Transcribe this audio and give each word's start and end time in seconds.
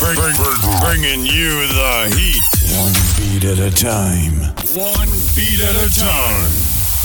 Bring, 0.00 0.16
bring, 0.16 0.34
bring, 0.36 0.60
bringing 0.80 1.26
you 1.26 1.66
the 1.68 2.08
heat. 2.16 2.42
One 2.78 2.94
beat 3.18 3.44
at 3.44 3.58
a 3.58 3.70
time. 3.70 4.54
One 4.74 5.10
beat 5.34 5.60
at 5.60 5.76
a 5.76 5.90
time. 5.98 6.52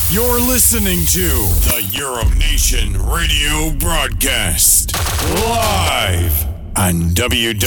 You're 0.09 0.39
listening 0.39 1.05
to 1.07 1.27
the 1.65 1.81
Euronation 1.91 2.95
radio 3.11 3.71
broadcast 3.79 4.93
live 5.49 6.45
on 6.77 7.09
www.djfm.ca. 7.15 7.65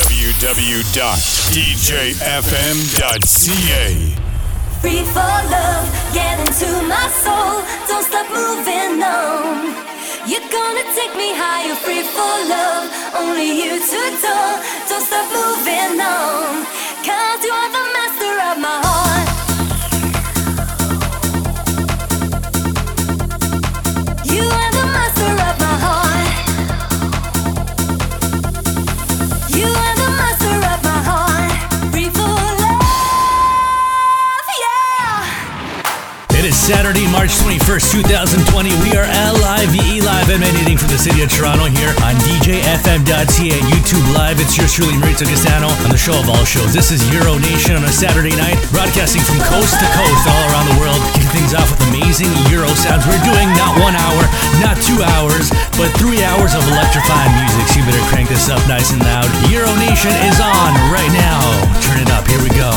Free 4.80 5.02
for 5.02 5.18
love, 5.50 6.14
get 6.14 6.38
into 6.38 6.82
my 6.86 7.08
soul. 7.08 7.62
Don't 7.88 8.04
stop 8.04 8.30
moving 8.30 9.02
on. 9.02 9.97
You're 10.28 10.40
gonna 10.40 10.84
take 10.94 11.16
me 11.16 11.32
higher, 11.32 11.74
free 11.74 12.02
for 12.02 12.34
love. 12.52 12.84
Only 13.16 13.48
you 13.48 13.80
to 13.80 14.02
do. 14.20 14.36
Don't 14.88 15.00
stop 15.00 15.24
moving 15.32 15.98
on. 15.98 16.66
Cause 17.00 17.40
you 17.46 17.50
are 17.50 17.72
the 17.72 17.78
master 17.78 17.97
Saturday, 36.68 37.08
March 37.08 37.32
21st, 37.40 38.04
2020. 38.44 38.76
We 38.84 38.92
are 38.92 39.08
LIVE 39.08 39.72
VE 39.72 40.04
Live, 40.04 40.28
emanating 40.28 40.76
from 40.76 40.92
the 40.92 41.00
city 41.00 41.24
of 41.24 41.32
Toronto 41.32 41.64
here 41.64 41.96
on 42.04 42.12
DJFM.ca 42.28 43.48
and 43.56 43.66
YouTube 43.72 44.04
Live. 44.12 44.36
It's 44.36 44.52
yours 44.52 44.76
truly, 44.76 44.92
Marito 45.00 45.24
Castano, 45.24 45.72
on 45.88 45.88
the 45.88 45.96
show 45.96 46.12
of 46.12 46.28
all 46.28 46.44
shows. 46.44 46.76
This 46.76 46.92
is 46.92 47.00
Euro 47.08 47.40
Nation 47.40 47.72
on 47.72 47.88
a 47.88 47.92
Saturday 47.92 48.36
night, 48.36 48.60
broadcasting 48.68 49.24
from 49.24 49.40
coast 49.48 49.80
to 49.80 49.88
coast 49.96 50.22
all 50.28 50.42
around 50.52 50.68
the 50.68 50.76
world, 50.76 51.00
kicking 51.16 51.32
things 51.40 51.56
off 51.56 51.72
with 51.72 51.80
amazing 51.88 52.28
Euro 52.52 52.68
sounds. 52.76 53.08
We're 53.08 53.24
doing 53.24 53.48
not 53.56 53.72
one 53.80 53.96
hour, 53.96 54.28
not 54.60 54.76
two 54.84 55.00
hours, 55.16 55.48
but 55.80 55.88
three 55.96 56.20
hours 56.20 56.52
of 56.52 56.60
electrifying 56.68 57.32
music. 57.48 57.64
So 57.72 57.80
you 57.80 57.88
better 57.88 58.04
crank 58.12 58.28
this 58.28 58.52
up 58.52 58.60
nice 58.68 58.92
and 58.92 59.00
loud. 59.00 59.24
Euro 59.48 59.72
Nation 59.80 60.12
is 60.28 60.36
on 60.36 60.76
right 60.92 61.12
now. 61.16 61.40
Turn 61.80 61.96
it 61.96 62.12
up. 62.12 62.28
Here 62.28 62.44
we 62.44 62.52
go. 62.52 62.76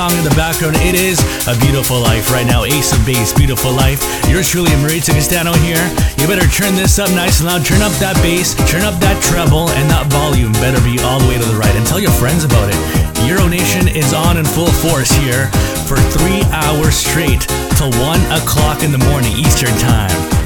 song 0.00 0.16
in 0.16 0.24
the 0.24 0.32
background. 0.34 0.74
It 0.80 0.94
is 0.94 1.20
A 1.44 1.52
Beautiful 1.60 2.00
Life 2.00 2.32
right 2.32 2.46
now. 2.46 2.64
Ace 2.64 2.96
of 2.96 3.04
Base, 3.04 3.34
Beautiful 3.34 3.70
Life. 3.70 4.00
Yours 4.30 4.48
truly, 4.48 4.72
Maritza 4.80 5.12
Castano 5.12 5.52
here. 5.60 5.84
You 6.16 6.24
better 6.24 6.48
turn 6.48 6.74
this 6.74 6.98
up 6.98 7.10
nice 7.10 7.40
and 7.40 7.48
loud. 7.48 7.66
Turn 7.66 7.82
up 7.82 7.92
that 8.00 8.16
bass, 8.24 8.56
turn 8.64 8.80
up 8.80 8.96
that 9.04 9.20
treble, 9.20 9.68
and 9.76 9.90
that 9.92 10.06
volume 10.08 10.52
better 10.56 10.80
be 10.80 10.96
all 11.04 11.20
the 11.20 11.28
way 11.28 11.36
to 11.36 11.44
the 11.44 11.58
right. 11.60 11.76
And 11.76 11.84
tell 11.84 12.00
your 12.00 12.16
friends 12.16 12.44
about 12.44 12.72
it. 12.72 12.80
Euro 13.28 13.44
Nation 13.46 13.88
is 13.88 14.14
on 14.14 14.38
in 14.38 14.46
full 14.46 14.72
force 14.80 15.12
here 15.20 15.52
for 15.84 16.00
three 16.16 16.40
hours 16.48 16.96
straight 16.96 17.44
till 17.76 17.92
1 18.00 18.40
o'clock 18.40 18.80
in 18.80 18.96
the 18.96 19.02
morning 19.04 19.36
Eastern 19.36 19.76
Time. 19.76 20.39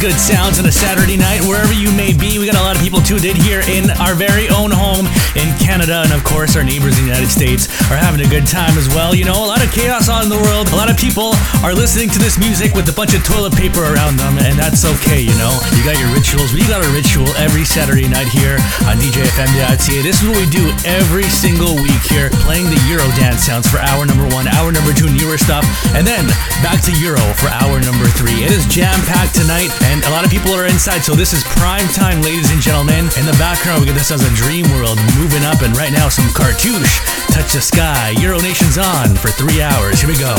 Good 0.00 0.16
sounds 0.18 0.58
on 0.58 0.64
a 0.64 0.72
Saturday 0.72 1.18
night, 1.18 1.42
wherever 1.44 1.74
you 1.74 1.92
may 1.92 2.16
be. 2.16 2.38
We 2.38 2.46
got 2.46 2.56
a 2.56 2.64
lot 2.64 2.74
of 2.74 2.80
people 2.80 3.04
tuned 3.04 3.26
in 3.28 3.36
here 3.36 3.60
in 3.68 3.90
our 4.00 4.14
very 4.14 4.48
own 4.48 4.72
home 4.72 5.04
in 5.36 5.52
Canada, 5.60 6.00
and 6.08 6.12
of 6.16 6.24
course, 6.24 6.56
our 6.56 6.64
neighbors 6.64 6.96
in 6.96 7.04
the 7.04 7.12
United 7.12 7.28
States 7.28 7.68
are 7.92 8.00
having 8.00 8.24
a 8.24 8.28
good 8.28 8.46
time 8.46 8.80
as 8.80 8.88
well. 8.96 9.14
You 9.14 9.28
know, 9.28 9.36
a 9.36 9.44
lot 9.44 9.62
of 9.62 9.70
chaos 9.70 10.08
on 10.08 10.24
in 10.24 10.30
the 10.32 10.40
world. 10.40 10.72
A 10.72 10.76
lot 10.76 10.88
of 10.88 10.96
people 11.10 11.34
are 11.66 11.74
listening 11.74 12.06
to 12.06 12.22
this 12.22 12.38
music 12.38 12.70
with 12.70 12.86
a 12.86 12.94
bunch 12.94 13.18
of 13.18 13.22
toilet 13.26 13.50
paper 13.58 13.82
around 13.82 14.14
them, 14.14 14.38
and 14.46 14.54
that's 14.54 14.86
okay, 14.86 15.18
you 15.18 15.34
know. 15.42 15.50
You 15.74 15.82
got 15.82 15.98
your 15.98 16.06
rituals. 16.14 16.54
We 16.54 16.62
got 16.70 16.86
a 16.86 16.90
ritual 16.94 17.26
every 17.34 17.66
Saturday 17.66 18.06
night 18.06 18.30
here 18.30 18.54
on 18.86 18.94
DJFM.ca. 19.02 20.06
This 20.06 20.22
is 20.22 20.24
what 20.30 20.38
we 20.38 20.46
do 20.54 20.70
every 20.86 21.26
single 21.26 21.74
week 21.82 21.98
here, 22.06 22.30
playing 22.46 22.70
the 22.70 22.78
Euro 22.86 23.02
dance 23.18 23.42
sounds 23.42 23.66
for 23.66 23.82
hour 23.82 24.06
number 24.06 24.22
one, 24.30 24.46
hour 24.54 24.70
number 24.70 24.94
two, 24.94 25.10
newer 25.10 25.34
stuff, 25.34 25.66
and 25.98 26.06
then 26.06 26.22
back 26.62 26.78
to 26.86 26.94
Euro 27.02 27.22
for 27.42 27.50
hour 27.58 27.82
number 27.82 28.06
three. 28.14 28.46
It 28.46 28.54
is 28.54 28.62
jam 28.70 28.94
packed 29.10 29.34
tonight, 29.34 29.74
and 29.90 30.06
a 30.06 30.10
lot 30.14 30.22
of 30.22 30.30
people 30.30 30.54
are 30.54 30.70
inside, 30.70 31.02
so 31.02 31.18
this 31.18 31.34
is 31.34 31.42
prime 31.58 31.90
time, 31.90 32.22
ladies 32.22 32.54
and 32.54 32.62
gentlemen. 32.62 33.10
In 33.18 33.26
the 33.26 33.34
background, 33.34 33.82
we 33.82 33.90
get 33.90 33.98
this 33.98 34.14
as 34.14 34.22
a 34.22 34.30
dream 34.38 34.62
world 34.78 34.94
moving 35.18 35.42
up, 35.42 35.66
and 35.66 35.74
right 35.74 35.90
now, 35.90 36.06
some 36.06 36.30
cartouche, 36.38 37.02
touch 37.34 37.50
the 37.50 37.58
sky. 37.58 38.14
Euro 38.22 38.38
Nation's 38.38 38.78
on 38.78 39.18
for 39.18 39.34
three 39.34 39.58
hours. 39.58 39.98
Here 39.98 40.06
we 40.06 40.14
go. 40.14 40.38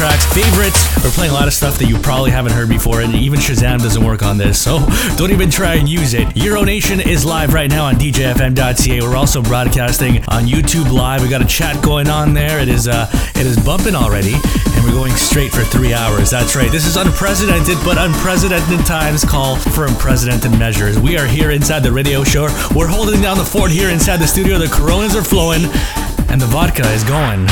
tracks, 0.00 0.24
favorites. 0.32 1.04
We're 1.04 1.10
playing 1.10 1.30
a 1.30 1.34
lot 1.34 1.46
of 1.46 1.52
stuff 1.52 1.76
that 1.76 1.86
you 1.86 1.98
probably 1.98 2.30
haven't 2.30 2.52
heard 2.52 2.70
before, 2.70 3.02
and 3.02 3.14
even 3.14 3.38
Shazam 3.38 3.80
doesn't 3.80 4.02
work 4.02 4.22
on 4.22 4.38
this, 4.38 4.58
so 4.58 4.78
don't 5.18 5.30
even 5.30 5.50
try 5.50 5.74
and 5.74 5.86
use 5.86 6.14
it. 6.14 6.34
Euro 6.38 6.64
Nation 6.64 7.00
is 7.00 7.22
live 7.22 7.52
right 7.52 7.68
now 7.68 7.84
on 7.84 7.96
DJFM.ca. 7.96 9.02
We're 9.02 9.14
also 9.14 9.42
broadcasting 9.42 10.24
on 10.28 10.44
YouTube 10.44 10.90
Live. 10.90 11.20
We 11.20 11.28
got 11.28 11.42
a 11.42 11.46
chat 11.46 11.84
going 11.84 12.08
on 12.08 12.32
there. 12.32 12.60
It 12.60 12.70
is 12.70 12.88
uh, 12.88 13.10
it 13.34 13.44
is 13.44 13.62
bumping 13.62 13.94
already, 13.94 14.32
and 14.32 14.84
we're 14.84 14.96
going 14.96 15.12
straight 15.12 15.52
for 15.52 15.64
three 15.64 15.92
hours. 15.92 16.30
That's 16.30 16.56
right. 16.56 16.72
This 16.72 16.86
is 16.86 16.96
unprecedented, 16.96 17.76
but 17.84 17.98
unprecedented 17.98 18.86
times 18.86 19.22
call 19.22 19.56
for 19.56 19.84
unprecedented 19.84 20.58
measures. 20.58 20.98
We 20.98 21.18
are 21.18 21.26
here 21.26 21.50
inside 21.50 21.80
the 21.80 21.92
radio 21.92 22.24
show. 22.24 22.44
We're 22.74 22.88
holding 22.88 23.20
down 23.20 23.36
the 23.36 23.44
fort 23.44 23.70
here 23.70 23.90
inside 23.90 24.16
the 24.16 24.26
studio. 24.26 24.56
The 24.56 24.68
Coronas 24.68 25.14
are 25.14 25.22
flowing, 25.22 25.64
and 26.30 26.40
the 26.40 26.48
vodka 26.48 26.90
is 26.90 27.04
going. 27.04 27.46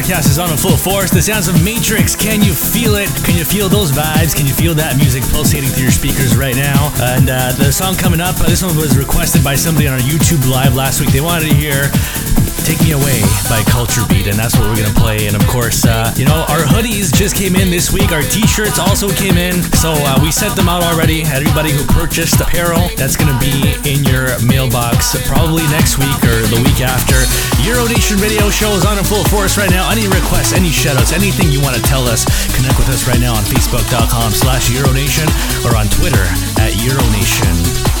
Broadcast 0.00 0.30
is 0.30 0.38
on 0.38 0.50
in 0.50 0.56
full 0.56 0.78
force. 0.78 1.10
The 1.10 1.20
sounds 1.20 1.46
of 1.46 1.62
Matrix. 1.62 2.16
Can 2.16 2.40
you 2.40 2.54
feel 2.54 2.96
it? 2.96 3.12
Can 3.20 3.36
you 3.36 3.44
feel 3.44 3.68
those 3.68 3.92
vibes? 3.92 4.34
Can 4.34 4.46
you 4.46 4.54
feel 4.54 4.72
that 4.80 4.96
music 4.96 5.20
pulsating 5.28 5.68
through 5.68 5.92
your 5.92 5.92
speakers 5.92 6.40
right 6.40 6.56
now? 6.56 6.88
And 7.12 7.28
uh, 7.28 7.52
the 7.52 7.68
song 7.68 8.00
coming 8.00 8.16
up, 8.16 8.40
uh, 8.40 8.48
this 8.48 8.64
one 8.64 8.72
was 8.80 8.96
requested 8.96 9.44
by 9.44 9.60
somebody 9.60 9.92
on 9.92 10.00
our 10.00 10.06
YouTube 10.08 10.40
live 10.48 10.74
last 10.74 11.04
week. 11.04 11.12
They 11.12 11.20
wanted 11.20 11.52
to 11.52 11.54
hear 11.54 11.92
Take 12.64 12.82
Me 12.84 12.92
Away 12.92 13.22
by 13.48 13.62
Culture 13.64 14.02
Beat, 14.08 14.26
and 14.26 14.36
that's 14.36 14.56
what 14.58 14.68
we're 14.68 14.76
gonna 14.76 14.94
play. 14.98 15.26
And 15.26 15.36
of 15.36 15.46
course, 15.46 15.86
uh, 15.86 16.12
you 16.16 16.24
know, 16.24 16.44
our 16.48 16.64
hoodies 16.66 17.12
just 17.14 17.36
came 17.36 17.56
in 17.56 17.70
this 17.70 17.90
week. 17.92 18.12
Our 18.12 18.22
t-shirts 18.22 18.78
also 18.78 19.08
came 19.08 19.36
in. 19.36 19.62
So 19.78 19.92
uh, 19.92 20.18
we 20.20 20.30
sent 20.30 20.56
them 20.56 20.68
out 20.68 20.82
already. 20.82 21.22
Everybody 21.22 21.72
who 21.72 21.84
purchased 21.92 22.40
apparel, 22.40 22.90
that's 22.96 23.16
gonna 23.16 23.38
be 23.38 23.76
in 23.88 24.04
your 24.04 24.34
mailbox 24.44 25.16
probably 25.28 25.64
next 25.68 25.98
week 25.98 26.20
or 26.26 26.42
the 26.48 26.60
week 26.64 26.80
after. 26.80 27.16
Euro 27.64 27.86
Nation 27.88 28.18
Radio 28.18 28.50
Show 28.50 28.72
is 28.72 28.84
on 28.84 28.98
in 28.98 29.04
full 29.04 29.24
force 29.30 29.56
right 29.56 29.70
now. 29.70 29.90
Any 29.90 30.08
requests, 30.08 30.52
any 30.52 30.70
shoutouts, 30.70 31.12
anything 31.12 31.52
you 31.52 31.60
want 31.60 31.76
to 31.76 31.82
tell 31.82 32.04
us, 32.08 32.24
connect 32.56 32.76
with 32.76 32.88
us 32.88 33.06
right 33.06 33.20
now 33.20 33.34
on 33.34 33.44
Facebook.com 33.44 34.32
slash 34.32 34.70
Euronation 34.70 35.28
or 35.64 35.76
on 35.76 35.86
Twitter 35.88 36.24
at 36.58 36.74
Euronation. 36.80 37.99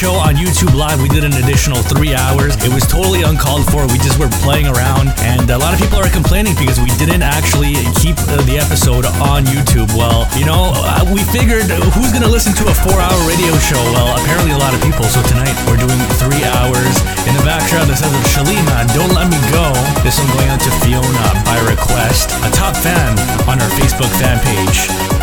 Show 0.00 0.16
on 0.16 0.32
YouTube 0.32 0.72
Live, 0.72 0.96
we 1.04 1.12
did 1.12 1.28
an 1.28 1.36
additional 1.44 1.84
three 1.84 2.16
hours. 2.16 2.56
It 2.64 2.72
was 2.72 2.88
totally 2.88 3.20
uncalled 3.20 3.68
for. 3.68 3.84
We 3.92 4.00
just 4.00 4.16
were 4.16 4.32
playing 4.40 4.64
around, 4.64 5.12
and 5.28 5.44
a 5.52 5.60
lot 5.60 5.76
of 5.76 5.78
people 5.82 6.00
are 6.00 6.08
complaining 6.08 6.56
because 6.56 6.80
we 6.80 6.88
didn't 6.96 7.20
actually 7.20 7.76
keep 8.00 8.16
uh, 8.32 8.40
the 8.48 8.56
episode 8.56 9.04
on 9.20 9.44
YouTube. 9.44 9.92
Well, 9.92 10.24
you 10.40 10.48
know, 10.48 10.72
uh, 10.72 11.04
we 11.12 11.20
figured 11.28 11.68
who's 11.92 12.16
going 12.16 12.24
to 12.24 12.32
listen 12.32 12.56
to 12.56 12.64
a 12.72 12.74
four 12.80 12.96
hour 12.96 13.18
radio 13.28 13.52
show? 13.60 13.82
Well, 13.92 14.16
apparently 14.16 14.56
a 14.56 14.60
lot 14.64 14.72
of 14.72 14.80
people. 14.80 15.04
So 15.04 15.20
tonight 15.28 15.52
we're 15.68 15.76
doing 15.76 16.00
three 16.16 16.48
hours. 16.48 16.96
In 17.28 17.36
the 17.36 17.44
background, 17.44 17.92
sounds 17.92 18.16
of 18.16 18.24
Shalima, 18.32 18.88
Don't 18.96 19.12
Let 19.12 19.28
Me 19.28 19.36
Go. 19.52 19.68
This 20.00 20.16
one 20.16 20.32
going 20.32 20.48
out 20.48 20.64
to 20.64 20.72
Fiona 20.80 21.28
by 21.44 21.60
request. 21.68 22.32
A 22.48 22.50
top 22.56 22.72
fan 22.72 23.20
on 23.44 23.60
our 23.60 23.72
Facebook 23.76 24.08
fan 24.16 24.40
page. 24.40 25.19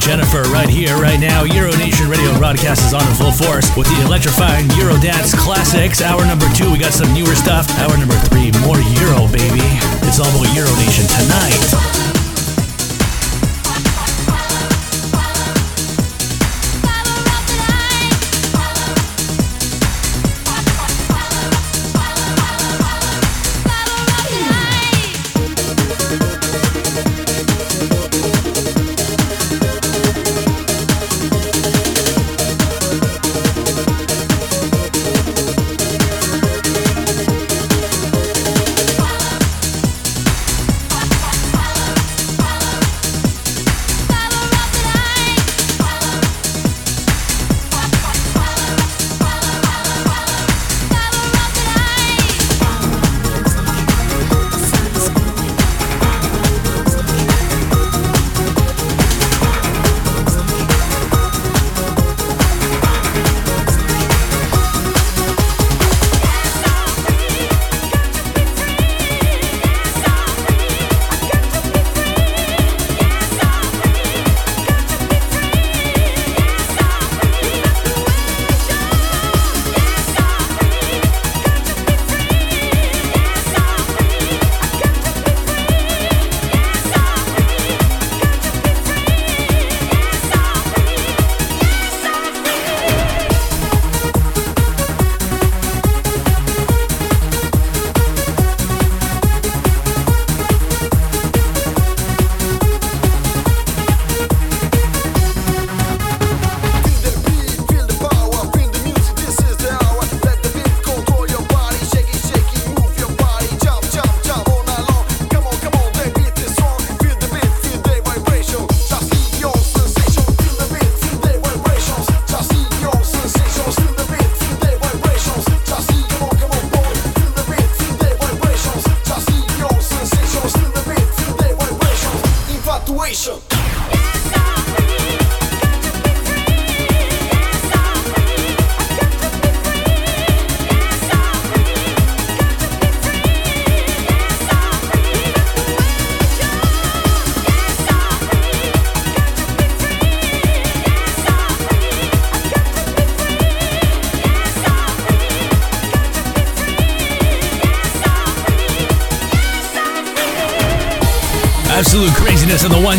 Jennifer 0.00 0.42
right 0.50 0.68
here, 0.68 0.96
right 0.96 1.20
now. 1.20 1.44
Euro 1.44 1.70
Nation 1.76 2.08
Radio 2.08 2.36
broadcast 2.38 2.84
is 2.86 2.94
on 2.94 3.06
in 3.06 3.14
full 3.14 3.32
force 3.32 3.74
with 3.76 3.86
the 3.86 4.02
electrifying 4.04 4.68
Euro 4.76 4.96
Dance 4.98 5.34
classics. 5.34 6.00
Hour 6.00 6.24
number 6.24 6.48
two, 6.54 6.72
we 6.72 6.78
got 6.78 6.92
some 6.92 7.12
newer 7.12 7.34
stuff. 7.34 7.68
Hour 7.78 7.96
number 7.98 8.16
three, 8.32 8.50
more 8.64 8.80
Euro, 9.02 9.28
baby. 9.28 9.66
It's 10.08 10.18
all 10.18 10.30
about 10.30 10.54
Euro 10.54 10.72
Nation 10.76 11.06
tonight. 11.06 11.99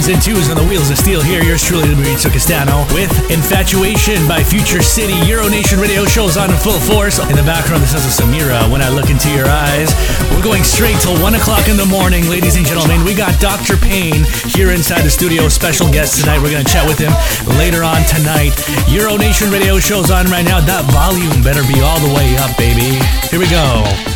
Ones 0.02 0.14
and 0.14 0.24
twos 0.24 0.50
on 0.50 0.58
the 0.58 0.66
wheels 0.66 0.90
of 0.90 0.98
steel 0.98 1.22
here. 1.22 1.44
Yours 1.44 1.62
truly, 1.64 1.90
Maurizio 1.94 2.32
Castano, 2.32 2.86
with 2.94 3.12
Infatuation 3.30 4.18
by 4.28 4.42
Future 4.42 4.82
City. 4.82 5.14
Euro 5.30 5.48
Nation 5.48 5.80
radio 5.80 6.06
shows 6.06 6.38
on 6.38 6.50
in 6.50 6.58
full 6.58 6.80
force. 6.80 7.20
In 7.30 7.36
the 7.36 7.46
background, 7.46 7.84
this 7.84 7.94
is 7.94 8.02
Samira, 8.10 8.66
When 8.72 8.82
I 8.82 8.90
Look 8.90 9.10
Into 9.10 9.30
Your 9.30 9.46
Eyes. 9.46 9.94
We're 10.32 10.42
going 10.42 10.64
straight 10.64 10.98
till 11.02 11.14
1 11.22 11.36
o'clock 11.36 11.68
in 11.68 11.78
the 11.78 11.86
morning, 11.86 12.26
ladies 12.30 12.56
and 12.56 12.66
gentlemen. 12.66 13.04
We 13.06 13.14
got 13.14 13.40
Dr. 13.40 13.78
Payne 13.78 14.26
here 14.50 14.72
inside 14.72 15.02
the 15.04 15.12
studio, 15.12 15.48
special 15.50 15.92
guest 15.92 16.22
tonight. 16.22 16.42
We're 16.42 16.52
going 16.52 16.66
to 16.66 16.72
chat 16.72 16.88
with 16.88 16.98
him 16.98 17.14
later 17.58 17.84
on 17.84 18.02
tonight. 18.10 18.58
Euro 18.90 19.18
Nation 19.18 19.52
radio 19.52 19.78
shows 19.78 20.10
on 20.10 20.26
right 20.34 20.46
now. 20.46 20.62
That 20.62 20.90
volume 20.90 21.44
better 21.44 21.62
be 21.70 21.78
all 21.82 22.00
the 22.00 22.14
way 22.16 22.38
up, 22.42 22.58
baby. 22.58 22.98
Here 23.30 23.40
we 23.40 23.50
go. 23.50 24.11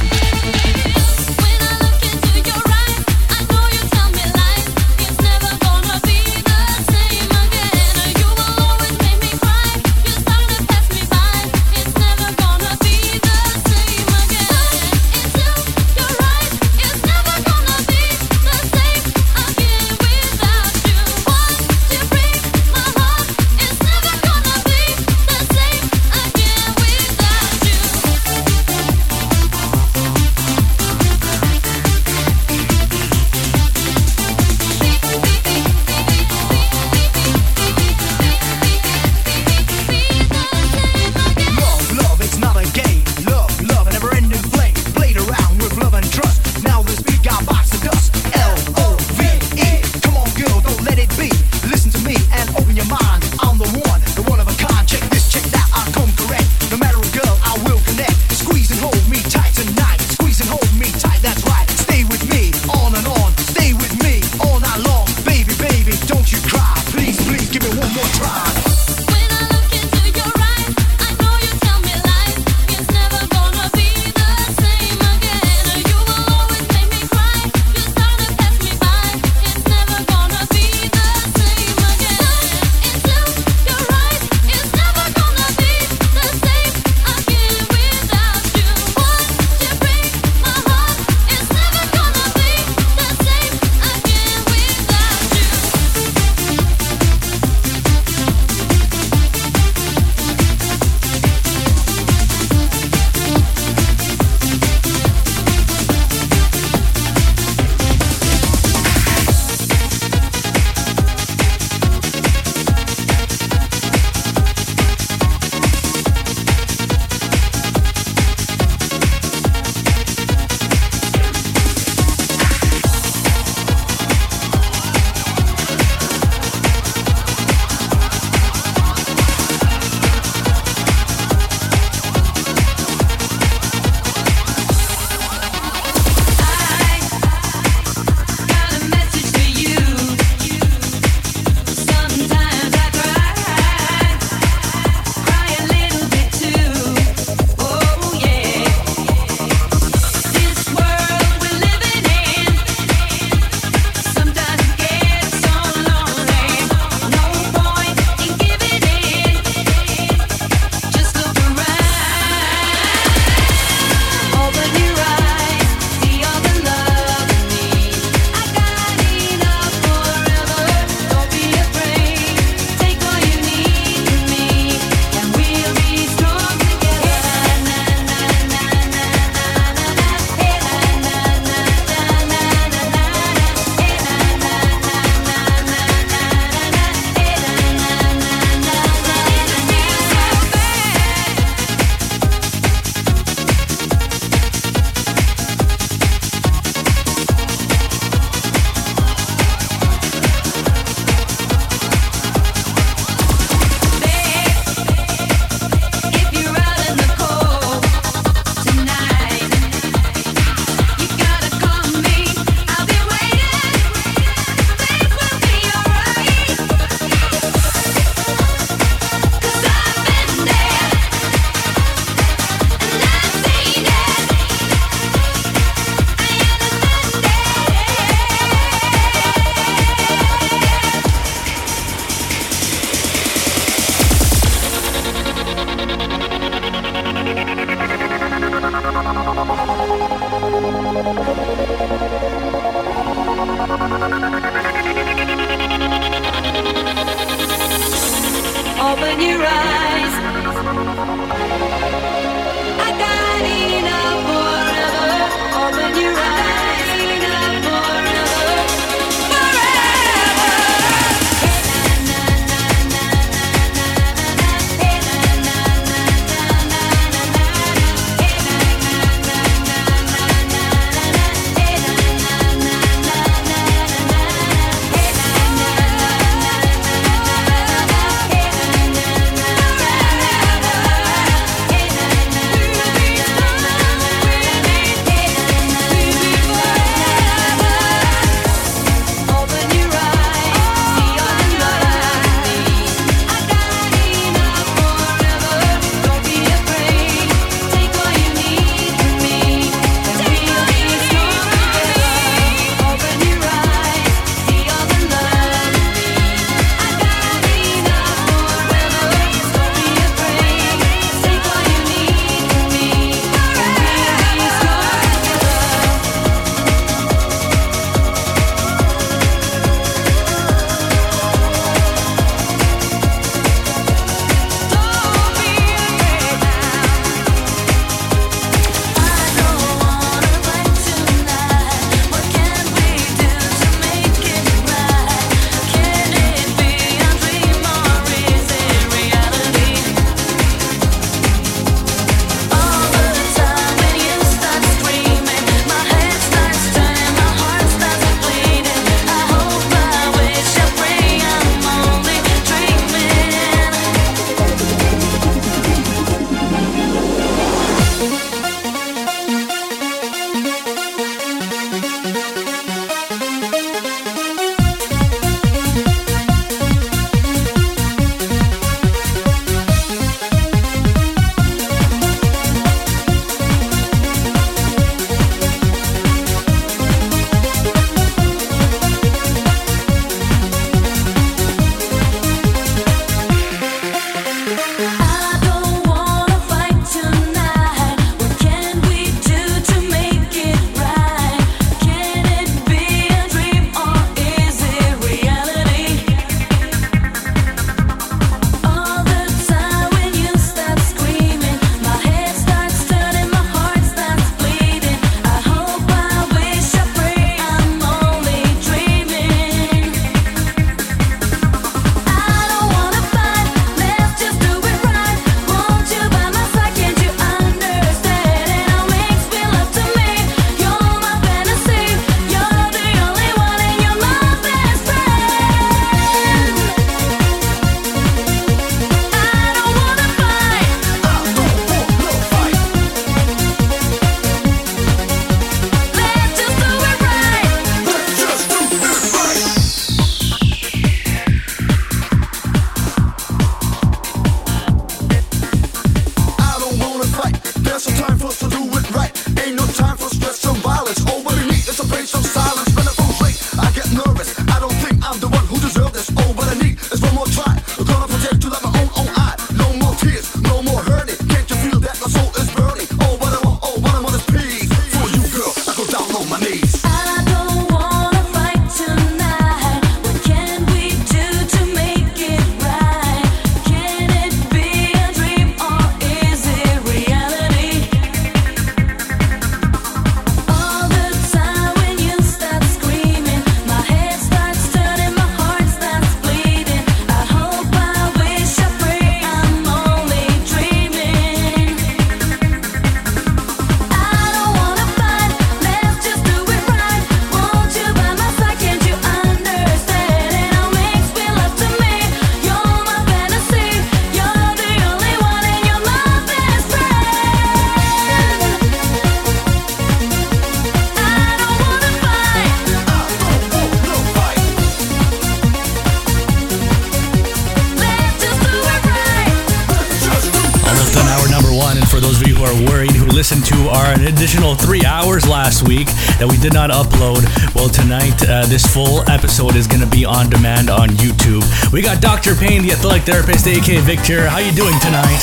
Additional 524.25 524.55
three 524.55 524.83
hours 524.83 525.29
last 525.29 525.69
week 525.69 525.85
that 526.17 526.25
we 526.25 526.33
did 526.41 526.49
not 526.49 526.73
upload, 526.73 527.21
well, 527.53 527.69
tonight 527.69 528.17
uh, 528.25 528.41
this 528.49 528.65
full 528.65 529.05
episode 529.05 529.53
is 529.53 529.69
going 529.69 529.85
to 529.85 529.91
be 529.93 530.01
on 530.01 530.33
demand 530.33 530.65
on 530.65 530.89
YouTube. 530.97 531.45
We 531.69 531.85
got 531.85 532.01
Dr. 532.01 532.33
Payne, 532.33 532.65
the 532.65 532.73
athletic 532.73 533.05
therapist, 533.05 533.45
aka 533.45 533.77
Victor. 533.85 534.25
How 534.25 534.41
you 534.41 534.49
doing 534.49 534.73
tonight? 534.81 535.21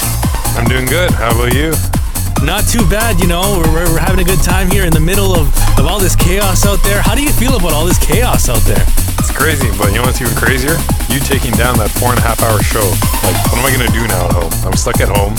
I'm 0.54 0.70
doing 0.70 0.86
good. 0.86 1.10
How 1.18 1.34
about 1.34 1.50
you? 1.50 1.74
Not 2.46 2.70
too 2.70 2.86
bad, 2.86 3.18
you 3.18 3.26
know. 3.26 3.42
We're, 3.58 3.74
we're, 3.74 3.98
we're 3.98 4.04
having 4.06 4.22
a 4.22 4.28
good 4.28 4.38
time 4.38 4.70
here 4.70 4.86
in 4.86 4.94
the 4.94 5.02
middle 5.02 5.34
of, 5.34 5.50
of 5.82 5.90
all 5.90 5.98
this 5.98 6.14
chaos 6.14 6.62
out 6.62 6.78
there. 6.86 7.02
How 7.02 7.18
do 7.18 7.26
you 7.26 7.34
feel 7.34 7.58
about 7.58 7.74
all 7.74 7.82
this 7.82 7.98
chaos 7.98 8.46
out 8.46 8.62
there? 8.70 8.86
It's 9.18 9.34
crazy, 9.34 9.66
but 9.74 9.90
you 9.90 9.98
know 9.98 10.06
what's 10.06 10.22
even 10.22 10.38
crazier? 10.38 10.78
You 11.10 11.18
taking 11.18 11.58
down 11.58 11.74
that 11.82 11.90
four 11.90 12.14
and 12.14 12.22
a 12.22 12.22
half 12.22 12.38
hour 12.38 12.62
show. 12.62 12.86
Like, 13.26 13.34
what 13.50 13.58
am 13.58 13.66
I 13.66 13.74
gonna 13.74 13.90
do 13.90 14.06
now 14.06 14.30
at 14.30 14.34
home? 14.38 14.52
I'm 14.62 14.78
stuck 14.78 15.02
at 15.02 15.10
home 15.10 15.34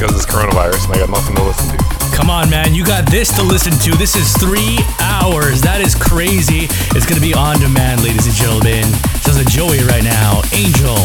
because 0.00 0.14
this 0.14 0.24
coronavirus 0.24 0.86
and 0.86 0.94
I 0.94 0.98
got 1.00 1.10
nothing 1.10 1.36
to 1.36 1.42
listen 1.42 1.76
to. 1.76 2.16
Come 2.16 2.30
on, 2.30 2.48
man. 2.48 2.74
You 2.74 2.86
got 2.86 3.10
this 3.10 3.30
to 3.36 3.42
listen 3.42 3.72
to. 3.84 3.98
This 3.98 4.16
is 4.16 4.32
three 4.38 4.78
hours. 4.98 5.60
That 5.60 5.82
is 5.82 5.94
crazy. 5.94 6.68
It's 6.96 7.04
going 7.04 7.20
to 7.20 7.26
be 7.26 7.34
on 7.34 7.60
demand, 7.60 8.02
ladies 8.02 8.24
and 8.24 8.34
gentlemen. 8.34 8.84
Sounds 9.20 9.36
like 9.36 9.48
Joey 9.48 9.84
right 9.84 10.02
now. 10.02 10.40
Angel. 10.54 10.96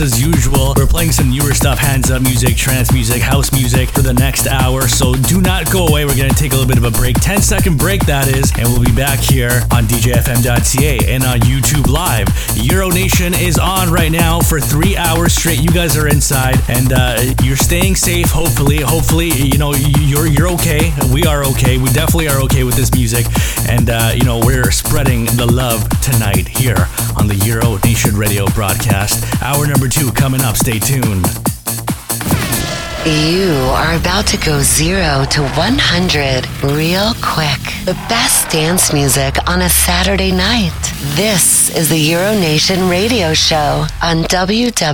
As 0.00 0.20
usual. 0.20 0.74
We're 0.76 0.86
playing 0.86 1.12
some 1.12 1.30
newer 1.30 1.52
stuff, 1.52 1.78
hands 1.78 2.10
up 2.10 2.22
music, 2.22 2.56
trance 2.56 2.92
music, 2.92 3.22
house 3.22 3.52
music 3.52 3.88
for 3.88 4.02
the 4.02 4.12
next 4.12 4.46
hour. 4.46 4.88
So 4.88 5.14
do 5.14 5.40
not 5.40 5.70
go 5.70 5.86
away. 5.86 6.04
We're 6.04 6.16
going 6.16 6.30
to 6.30 6.36
take 6.36 6.52
a 6.52 6.56
little 6.56 6.68
bit 6.68 6.78
of 6.78 6.84
a 6.84 6.90
break. 6.90 7.16
10 7.20 7.40
second 7.42 7.78
break, 7.78 8.04
that 8.06 8.28
is. 8.28 8.52
And 8.58 8.68
we'll 8.68 8.84
be 8.84 8.92
back 8.92 9.18
here 9.18 9.62
on 9.70 9.84
DJFM.ca 9.84 11.12
and 11.12 11.24
on 11.24 11.40
YouTube 11.40 11.86
Live. 11.88 12.28
Euro 12.56 12.88
Nation 12.88 13.32
is 13.34 13.58
on 13.58 13.90
right 13.90 14.10
now 14.10 14.40
for 14.40 14.60
three 14.60 14.96
hours 14.96 15.34
straight. 15.34 15.60
You 15.60 15.70
guys 15.70 15.96
are 15.96 16.08
inside 16.08 16.56
and 16.68 16.92
uh, 16.92 17.34
you're 17.42 17.56
staying 17.56 17.96
safe, 17.96 18.30
hopefully. 18.30 18.80
Hopefully, 18.80 19.28
you 19.28 19.58
know, 19.58 19.74
you're, 19.74 20.26
you're 20.26 20.50
okay. 20.50 20.92
We 21.12 21.24
are 21.24 21.44
okay. 21.44 21.78
We 21.78 21.90
definitely 21.90 22.28
are 22.28 22.40
okay 22.42 22.64
with 22.64 22.74
this 22.74 22.92
music. 22.92 23.26
And, 23.68 23.90
uh, 23.90 24.12
you 24.14 24.24
know, 24.24 24.40
we're 24.44 24.70
spreading 24.72 25.26
the 25.36 25.46
love 25.46 25.88
tonight 26.00 26.48
here 26.48 26.89
the 27.30 27.46
Euro 27.46 27.78
Nation 27.84 28.16
Radio 28.16 28.44
broadcast. 28.46 29.22
Hour 29.40 29.66
number 29.68 29.86
two 29.88 30.10
coming 30.10 30.40
up. 30.40 30.56
Stay 30.56 30.80
tuned. 30.80 31.24
You 33.06 33.52
are 33.70 33.94
about 33.94 34.26
to 34.28 34.36
go 34.38 34.60
zero 34.62 35.24
to 35.30 35.42
100 35.42 36.48
real 36.74 37.14
quick. 37.22 37.60
The 37.84 37.94
best 38.08 38.50
dance 38.50 38.92
music 38.92 39.36
on 39.48 39.62
a 39.62 39.68
Saturday 39.68 40.32
night. 40.32 40.72
This 41.14 41.70
is 41.76 41.88
the 41.88 42.10
Euronation 42.10 42.90
Radio 42.90 43.32
Show 43.32 43.86
on 44.02 44.24
www.djfm.ca. 44.24 44.90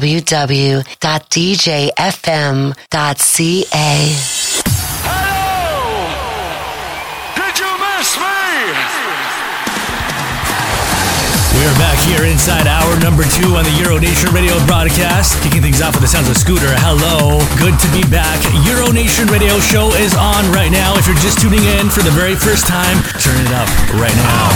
We 11.67 11.73
are 11.73 11.83
back 11.83 11.99
here 12.07 12.23
inside 12.31 12.69
hour 12.69 12.95
number 13.01 13.25
two 13.25 13.59
on 13.59 13.65
the 13.65 13.75
Euro 13.83 13.99
Nation 13.99 14.31
Radio 14.31 14.55
broadcast. 14.67 15.43
Kicking 15.43 15.61
things 15.61 15.83
off 15.83 15.99
with 15.99 16.03
the 16.03 16.07
sounds 16.07 16.31
of 16.31 16.37
Scooter. 16.37 16.71
Hello. 16.79 17.43
Good 17.59 17.75
to 17.83 17.89
be 17.91 18.07
back. 18.07 18.39
Euro 18.71 18.93
Nation 18.95 19.27
Radio 19.27 19.59
show 19.59 19.91
is 19.99 20.15
on 20.15 20.47
right 20.55 20.71
now. 20.71 20.95
If 20.95 21.11
you're 21.11 21.19
just 21.19 21.43
tuning 21.43 21.67
in 21.67 21.91
for 21.91 22.07
the 22.07 22.15
very 22.15 22.37
first 22.37 22.71
time, 22.71 23.03
turn 23.19 23.35
it 23.43 23.51
up 23.51 23.67
right 23.99 24.15
now. 24.15 24.47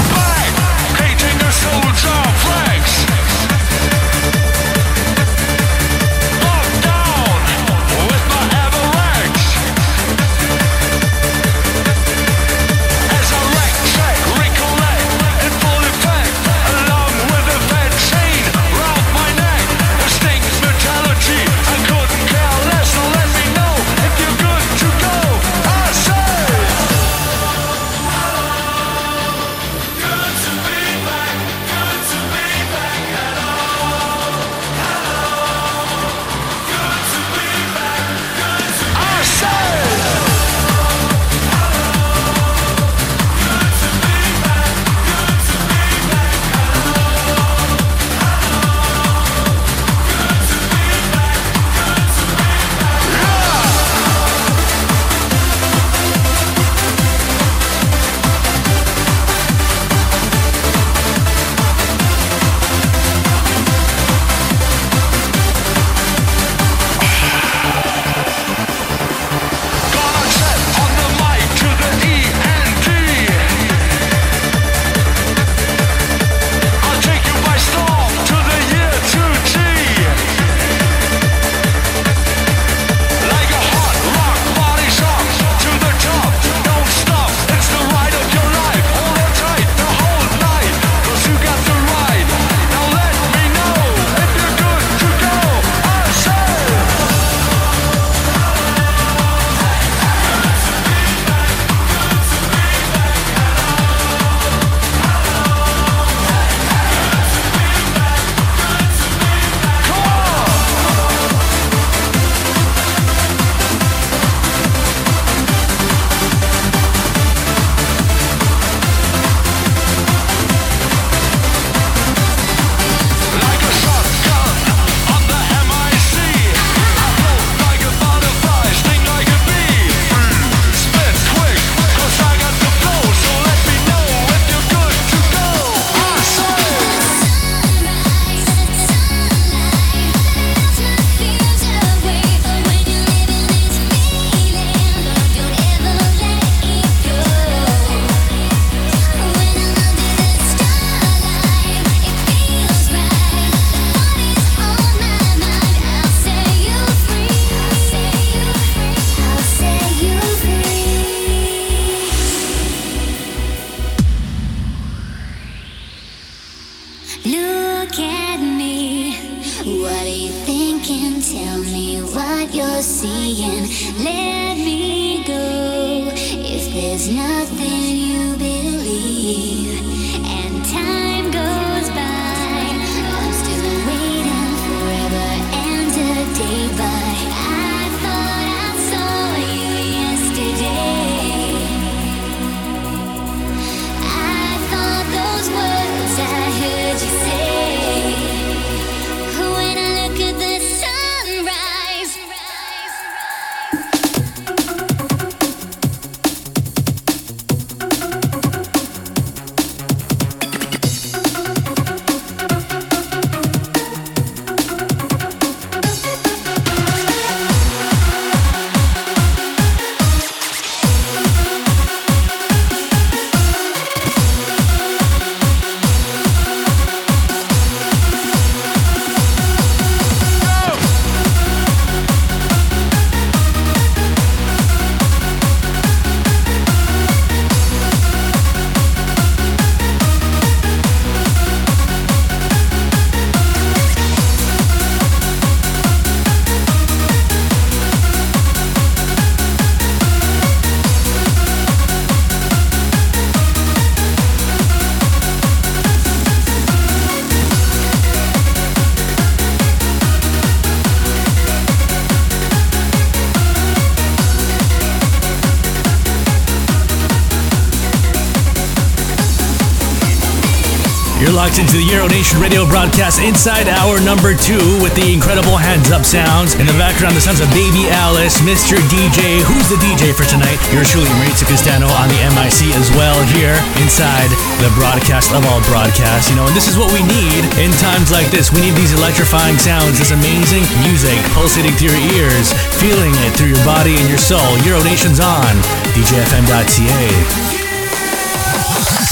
Locked 271.50 271.66
into 271.66 271.82
the 271.82 271.88
Euro 271.90 272.06
Nation 272.06 272.38
radio 272.38 272.62
broadcast 272.62 273.18
inside 273.18 273.66
hour 273.66 273.98
number 274.06 274.38
two 274.38 274.62
with 274.78 274.94
the 274.94 275.10
incredible 275.10 275.58
hands 275.58 275.90
up 275.90 276.06
sounds. 276.06 276.54
In 276.54 276.62
the 276.62 276.78
background, 276.78 277.18
the 277.18 277.20
sounds 277.20 277.42
of 277.42 277.50
Baby 277.50 277.90
Alice, 277.90 278.38
Mr. 278.46 278.78
DJ. 278.86 279.42
Who's 279.42 279.66
the 279.66 279.74
DJ 279.82 280.14
for 280.14 280.22
tonight? 280.30 280.62
You're 280.70 280.86
truly 280.86 281.10
Maritza 281.18 281.50
Castano 281.50 281.90
on 281.98 282.06
the 282.06 282.22
MIC 282.38 282.70
as 282.78 282.86
well 282.94 283.18
here 283.34 283.58
inside 283.82 284.30
the 284.62 284.70
broadcast 284.78 285.34
of 285.34 285.42
all 285.50 285.58
broadcasts. 285.66 286.30
You 286.30 286.38
know, 286.38 286.46
and 286.46 286.54
this 286.54 286.70
is 286.70 286.78
what 286.78 286.94
we 286.94 287.02
need 287.02 287.42
in 287.58 287.74
times 287.82 288.14
like 288.14 288.30
this. 288.30 288.54
We 288.54 288.62
need 288.62 288.78
these 288.78 288.94
electrifying 288.94 289.58
sounds, 289.58 289.98
this 289.98 290.14
amazing 290.14 290.62
music 290.86 291.18
pulsating 291.34 291.74
through 291.74 291.98
your 291.98 292.02
ears, 292.14 292.54
feeling 292.78 293.10
it 293.26 293.34
through 293.34 293.50
your 293.50 293.64
body 293.66 293.98
and 293.98 294.06
your 294.06 294.22
soul. 294.22 294.54
Euro 294.62 294.78
Nation's 294.86 295.18
on 295.18 295.50
DJFM.ca. 295.98 297.59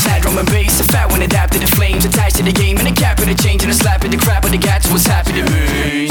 Sad 0.05 0.23
drum 0.23 0.39
and 0.39 0.49
bass, 0.49 0.81
a 0.81 0.85
fat 0.85 1.11
one 1.11 1.23
adapted 1.23 1.61
to 1.61 1.69
flames, 1.77 2.05
attached 2.05 2.37
to 2.37 2.43
the 2.43 2.53
game, 2.53 2.79
and 2.79 2.89
a 2.89 2.93
cap 2.93 3.19
of 3.19 3.27
the 3.27 3.35
change, 3.35 3.63
and 3.63 3.71
a 3.71 3.75
slap 3.75 4.05
at 4.05 4.11
the 4.11 4.17
crap 4.17 4.45
of 4.45 4.51
the 4.51 4.59
cats 4.59 4.91
was 4.93 5.05
happy 5.07 5.33
to 5.33 5.45
me. 5.51 6.11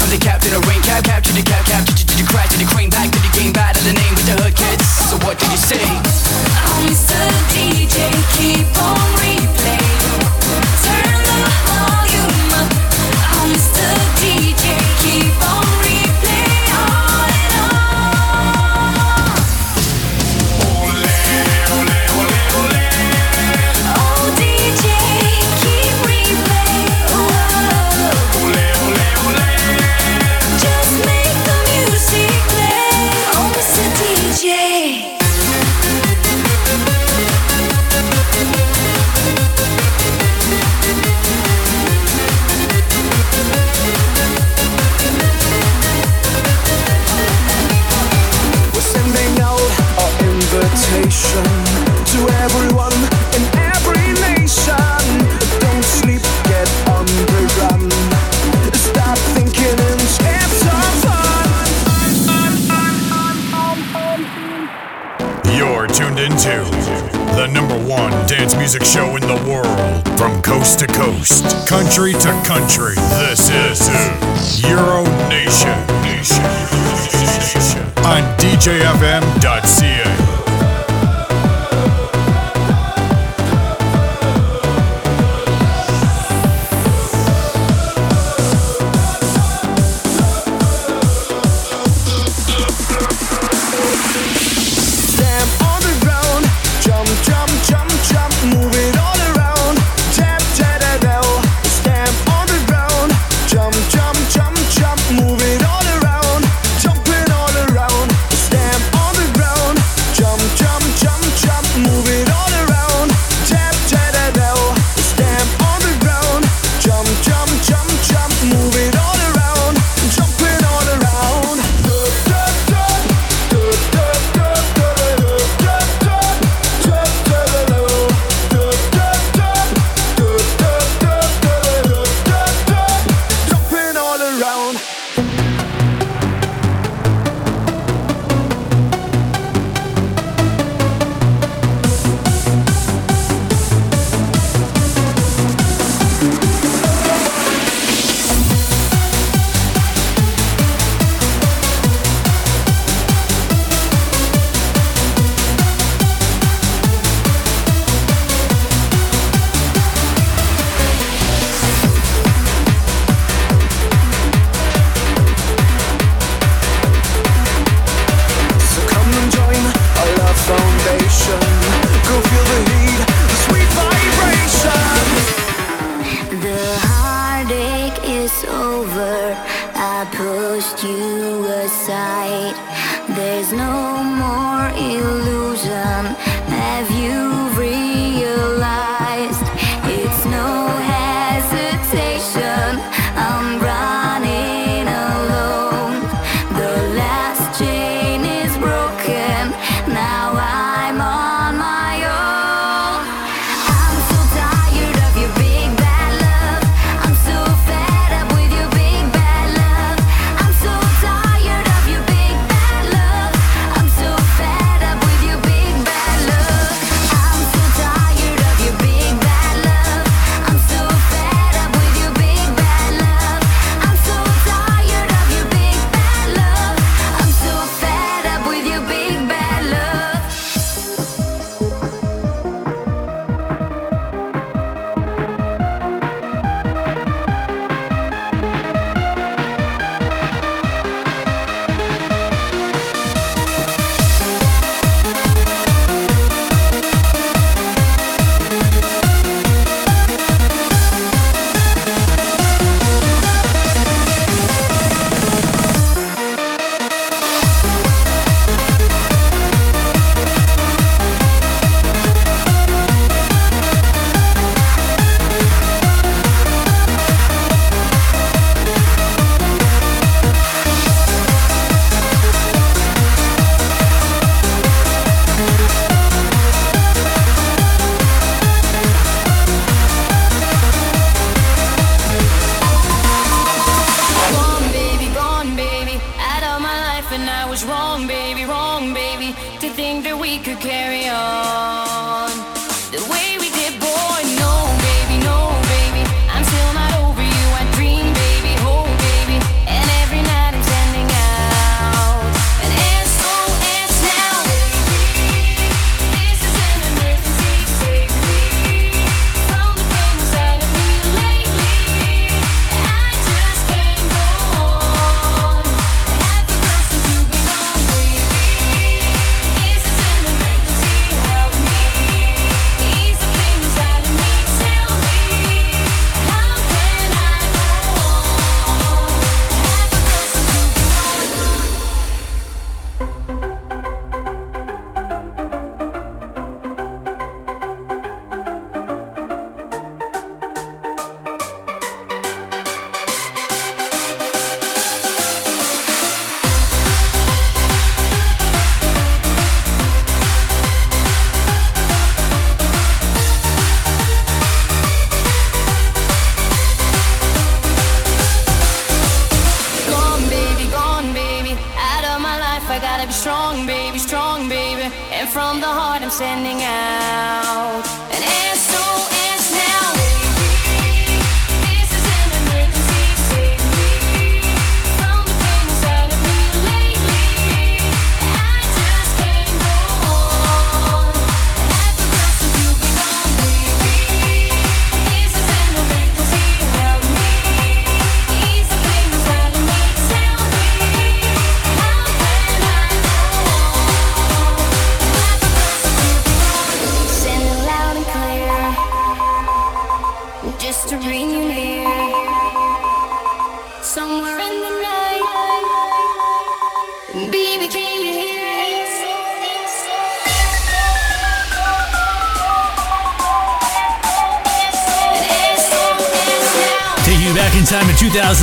I'm 0.00 0.10
the 0.10 0.18
captain 0.20 0.52
of 0.54 0.66
rain 0.66 0.82
cap, 0.82 1.04
capture 1.04 1.32
the 1.32 1.42
cap, 1.42 1.64
capture 1.66 1.94
to 1.94 2.04
the 2.16 2.26
crash 2.28 2.50
to 2.52 2.58
the 2.58 2.66
crane, 2.66 2.90
back 2.90 3.10
to 3.10 3.18
the 3.18 3.32
game, 3.38 3.52
battle 3.52 3.82
the 3.82 3.94
name 3.94 4.14
with 4.14 4.26
the 4.26 4.36
hood 4.42 4.54
kids. 4.54 4.84
So 5.08 5.16
what 5.24 5.38
did 5.38 5.50
you 5.50 5.58
say? 5.58 5.80
Oh, 5.80 6.84
Mr. 6.84 7.18
DJ, 7.54 8.10
keep 8.36 8.68
on 8.82 9.23
country 72.44 73.03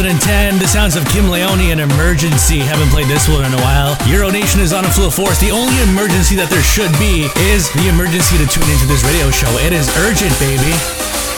2010. 0.02 0.58
The 0.58 0.68
sounds 0.68 0.96
of 0.96 1.06
Kim 1.06 1.30
Leoni 1.30 1.72
and 1.72 1.80
Emergency. 1.80 2.58
Haven't 2.58 2.90
played 2.90 3.06
this 3.06 3.30
one 3.30 3.46
in 3.46 3.54
a 3.54 3.62
while. 3.62 3.94
Euronation 4.10 4.58
is 4.58 4.74
on 4.74 4.84
a 4.84 4.90
full 4.90 5.12
force. 5.12 5.40
The 5.40 5.52
only 5.52 5.78
emergency 5.84 6.34
that 6.42 6.50
there 6.50 6.66
should 6.66 6.90
be 6.98 7.30
is 7.54 7.70
the 7.78 7.86
emergency 7.86 8.42
to 8.42 8.48
tune 8.50 8.66
into 8.74 8.90
this 8.90 9.06
radio 9.06 9.30
show. 9.30 9.52
It 9.62 9.74
is 9.74 9.86
urgent, 10.02 10.34
baby. 10.42 11.31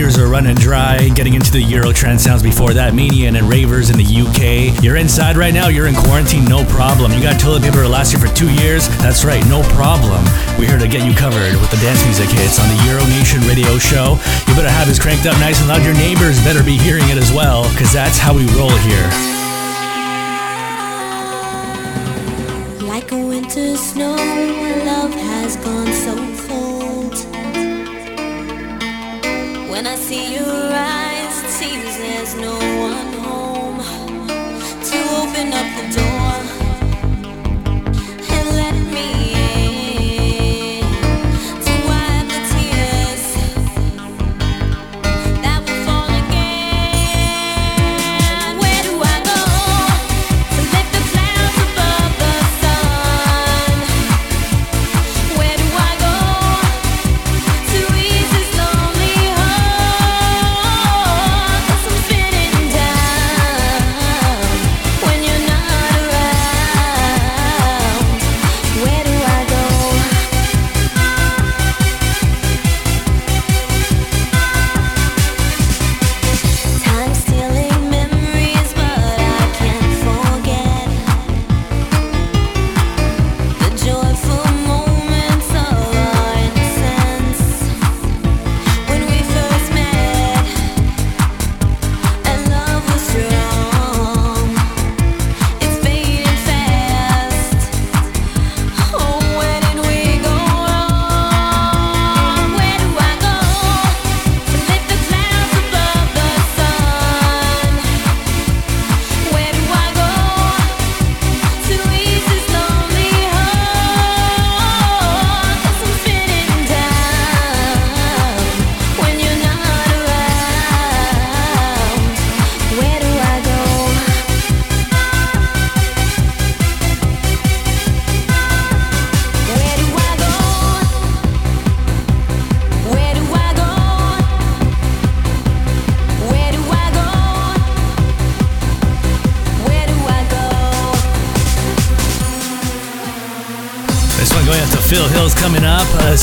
years 0.00 0.18
are 0.18 0.28
running 0.28 0.54
dry. 0.54 1.08
Getting 1.10 1.34
into 1.34 1.52
the 1.52 1.60
Euro 1.60 1.92
trend 1.92 2.18
sounds 2.18 2.42
before 2.42 2.72
that, 2.72 2.94
Manian 2.94 3.36
and 3.36 3.46
Ravers 3.46 3.90
in 3.90 3.98
the 3.98 4.08
UK. 4.08 4.82
You're 4.82 4.96
inside 4.96 5.36
right 5.36 5.52
now, 5.52 5.68
you're 5.68 5.88
in 5.88 5.94
quarantine, 5.94 6.46
no 6.46 6.64
problem. 6.64 7.12
You 7.12 7.20
got 7.20 7.38
toilet 7.38 7.62
paper 7.62 7.82
to 7.82 7.88
last 7.88 8.14
you 8.14 8.18
for 8.18 8.28
two 8.34 8.48
years? 8.48 8.88
That's 9.04 9.26
right, 9.26 9.44
no 9.46 9.60
problem. 9.76 10.24
We're 10.58 10.68
here 10.72 10.78
to 10.78 10.88
get 10.88 11.04
you 11.06 11.14
covered 11.14 11.52
with 11.60 11.70
the 11.70 11.76
dance 11.84 12.02
music 12.06 12.30
hits 12.30 12.58
on 12.58 12.68
the 12.72 12.80
Euro 12.88 13.04
Nation 13.12 13.42
radio 13.42 13.76
show. 13.76 14.16
You 14.48 14.54
better 14.56 14.70
have 14.72 14.88
this 14.88 14.98
cranked 14.98 15.26
up 15.26 15.38
nice 15.38 15.60
and 15.60 15.68
loud. 15.68 15.84
Your 15.84 15.94
neighbors 15.94 16.42
better 16.44 16.64
be 16.64 16.78
hearing 16.78 17.04
it 17.10 17.18
as 17.18 17.30
well, 17.30 17.68
because 17.72 17.92
that's 17.92 18.16
how 18.16 18.32
we 18.32 18.46
roll 18.56 18.72
here. 18.88 19.39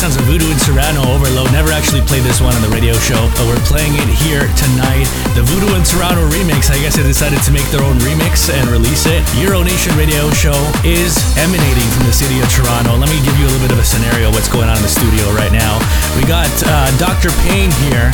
Sounds 0.08 0.24
of 0.24 0.32
Voodoo 0.32 0.48
and 0.48 0.62
Serano 0.64 1.04
Overload. 1.04 1.52
Never 1.52 1.76
actually 1.76 2.00
played 2.00 2.24
this 2.24 2.40
one 2.40 2.56
on 2.56 2.62
the 2.64 2.72
radio 2.72 2.96
show, 2.96 3.28
but 3.36 3.44
we're 3.44 3.60
playing 3.68 3.92
it 3.92 4.08
here 4.08 4.48
tonight. 4.56 5.04
The 5.36 5.44
Voodoo 5.44 5.76
and 5.76 5.84
Serano 5.84 6.24
remix. 6.32 6.72
I 6.72 6.80
guess 6.80 6.96
they 6.96 7.04
decided 7.04 7.44
to 7.44 7.52
make 7.52 7.68
their 7.76 7.84
own 7.84 8.00
remix 8.00 8.48
and 8.48 8.72
release 8.72 9.04
it. 9.04 9.20
Euro 9.36 9.68
Nation 9.68 9.92
Radio 10.00 10.32
Show 10.32 10.56
is 10.88 11.20
emanating 11.36 11.84
from 11.92 12.08
the 12.08 12.16
city 12.16 12.40
of 12.40 12.48
Toronto. 12.48 12.96
Let 12.96 13.12
me 13.12 13.20
give 13.20 13.36
you 13.36 13.44
a 13.44 13.52
little 13.52 13.68
bit 13.68 13.76
of 13.76 13.84
a 13.84 13.84
scenario 13.84 14.32
what's 14.32 14.48
going 14.48 14.72
on 14.72 14.80
in 14.80 14.84
the 14.88 14.96
studio 14.96 15.28
right 15.36 15.52
now. 15.52 15.76
We 16.16 16.24
got 16.24 16.48
uh, 16.64 16.88
Dr. 16.96 17.28
Payne 17.44 17.76
here. 17.92 18.08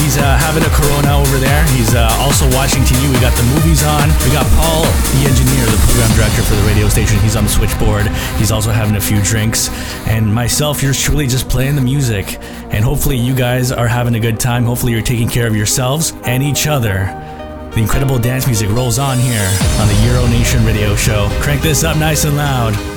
He's 0.00 0.16
uh, 0.16 0.24
having 0.40 0.64
a 0.64 0.72
Corona 0.72 1.18
over 1.20 1.38
there. 1.38 1.62
He's 1.76 1.94
uh, 1.94 2.08
also 2.20 2.48
watching 2.56 2.82
TV. 2.82 3.12
We 3.12 3.20
got 3.20 3.36
the 3.36 3.44
movies 3.54 3.84
on. 3.84 4.08
We 4.24 4.32
got 4.32 4.46
Paul, 4.56 4.82
the 5.14 5.28
engineer, 5.28 5.64
the 5.68 5.76
program 5.84 6.10
director 6.16 6.42
for 6.42 6.56
the 6.56 6.66
radio 6.66 6.88
station. 6.88 7.18
He's 7.20 7.36
on 7.36 7.44
the 7.44 7.50
switchboard. 7.50 8.06
He's 8.38 8.50
also 8.50 8.70
having 8.70 8.96
a 8.96 9.00
few 9.00 9.20
drinks. 9.22 9.68
And 10.08 10.34
myself, 10.34 10.82
you're 10.82 10.94
truly, 10.94 11.26
just 11.26 11.48
playing 11.48 11.76
the 11.76 11.82
music. 11.82 12.38
And 12.72 12.82
hopefully, 12.82 13.18
you 13.18 13.34
guys 13.34 13.72
are 13.72 13.86
having 13.86 14.14
a 14.14 14.20
good 14.20 14.40
time. 14.40 14.64
Hopefully, 14.64 14.92
you're 14.92 15.02
taking 15.02 15.28
care 15.28 15.46
of 15.46 15.54
yourselves 15.54 16.14
and 16.24 16.42
each 16.42 16.66
other. 16.66 17.04
The 17.74 17.80
incredible 17.80 18.18
dance 18.18 18.46
music 18.46 18.68
rolls 18.70 18.98
on 18.98 19.18
here 19.18 19.48
on 19.78 19.86
the 19.86 19.94
Euro 20.06 20.26
Nation 20.26 20.64
radio 20.64 20.96
show. 20.96 21.28
Crank 21.40 21.62
this 21.62 21.84
up 21.84 21.96
nice 21.98 22.24
and 22.24 22.36
loud. 22.36 22.89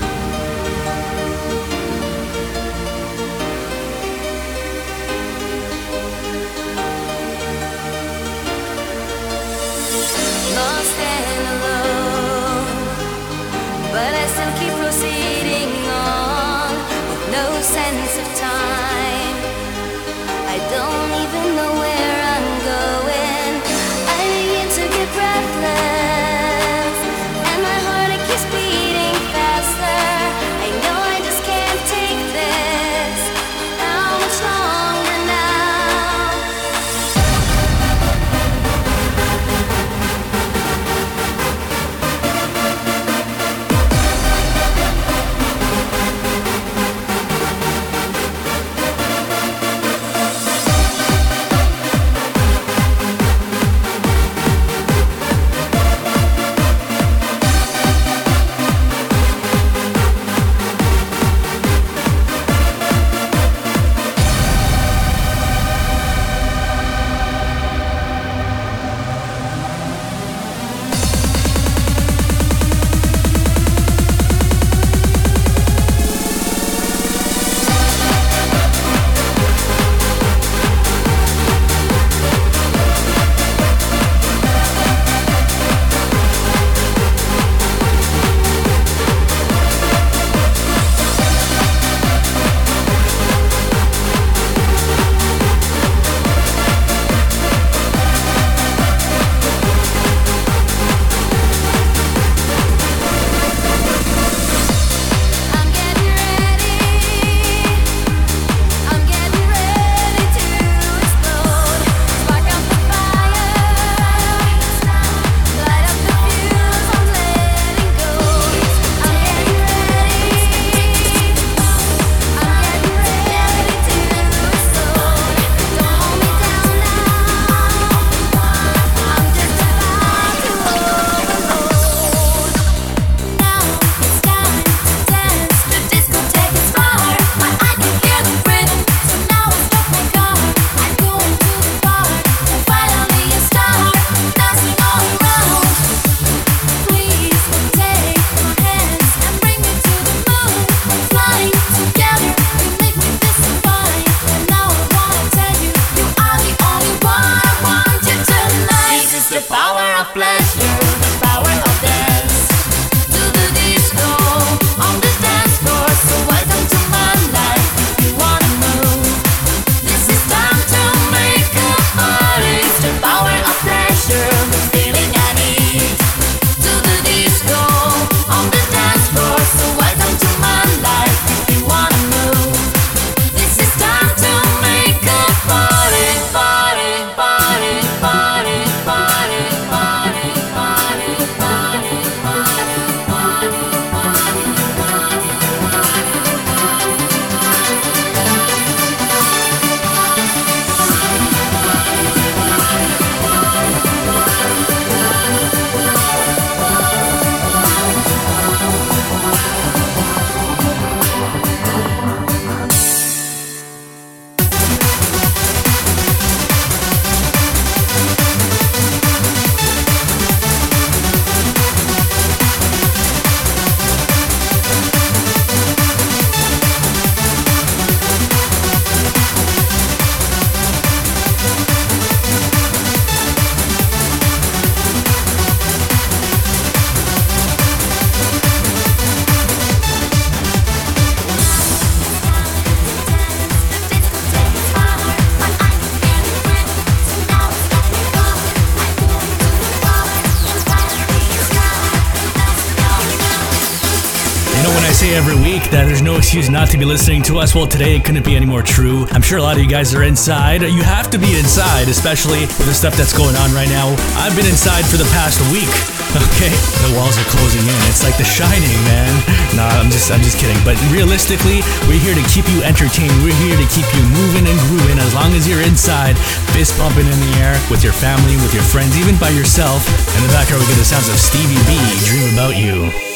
That 255.73 255.89
there's 255.89 256.05
no 256.05 256.21
excuse 256.21 256.53
not 256.53 256.69
to 256.69 256.77
be 256.77 256.85
listening 256.85 257.25
to 257.25 257.41
us. 257.41 257.57
Well, 257.57 257.65
today 257.65 257.97
it 257.97 258.05
couldn't 258.05 258.21
be 258.21 258.37
any 258.37 258.45
more 258.45 258.61
true. 258.61 259.09
I'm 259.09 259.25
sure 259.25 259.41
a 259.41 259.41
lot 259.41 259.57
of 259.57 259.63
you 259.65 259.69
guys 259.69 259.89
are 259.97 260.05
inside. 260.05 260.61
You 260.61 260.85
have 260.85 261.09
to 261.09 261.17
be 261.17 261.33
inside, 261.33 261.89
especially 261.89 262.45
with 262.61 262.69
the 262.69 262.77
stuff 262.77 262.93
that's 262.93 263.09
going 263.09 263.33
on 263.33 263.49
right 263.57 263.67
now. 263.73 263.89
I've 264.21 264.37
been 264.37 264.45
inside 264.45 264.85
for 264.85 265.01
the 265.01 265.09
past 265.09 265.41
week. 265.49 265.69
Okay, 266.13 266.53
the 266.85 266.93
walls 266.93 267.17
are 267.17 267.25
closing 267.25 267.65
in. 267.65 267.79
It's 267.89 268.05
like 268.05 268.13
The 268.21 268.23
Shining, 268.23 268.77
man. 268.85 269.09
Nah, 269.57 269.65
I'm 269.81 269.89
just, 269.89 270.13
I'm 270.13 270.21
just 270.21 270.37
kidding. 270.37 270.57
But 270.61 270.77
realistically, 270.93 271.65
we're 271.89 271.97
here 271.97 272.13
to 272.13 272.25
keep 272.29 272.45
you 272.53 272.61
entertained. 272.61 273.13
We're 273.25 273.37
here 273.41 273.57
to 273.57 273.67
keep 273.73 273.85
you 273.97 274.01
moving 274.13 274.45
and 274.45 274.57
grooving. 274.69 275.01
As 275.01 275.13
long 275.17 275.33
as 275.33 275.49
you're 275.49 275.61
inside, 275.65 276.13
fist 276.53 276.77
pumping 276.77 277.09
in 277.09 277.17
the 277.17 277.33
air 277.41 277.57
with 277.73 277.81
your 277.81 277.97
family, 277.97 278.37
with 278.45 278.53
your 278.53 278.65
friends, 278.65 278.93
even 278.97 279.17
by 279.17 279.33
yourself. 279.33 279.81
In 280.17 280.21
the 280.21 280.33
background, 280.37 280.61
we 280.61 280.69
get 280.69 280.77
the 280.77 280.85
sounds 280.85 281.09
of 281.09 281.17
Stevie 281.17 281.57
B. 281.65 281.73
Dream 282.05 282.29
about 282.37 282.57
you. 282.61 283.12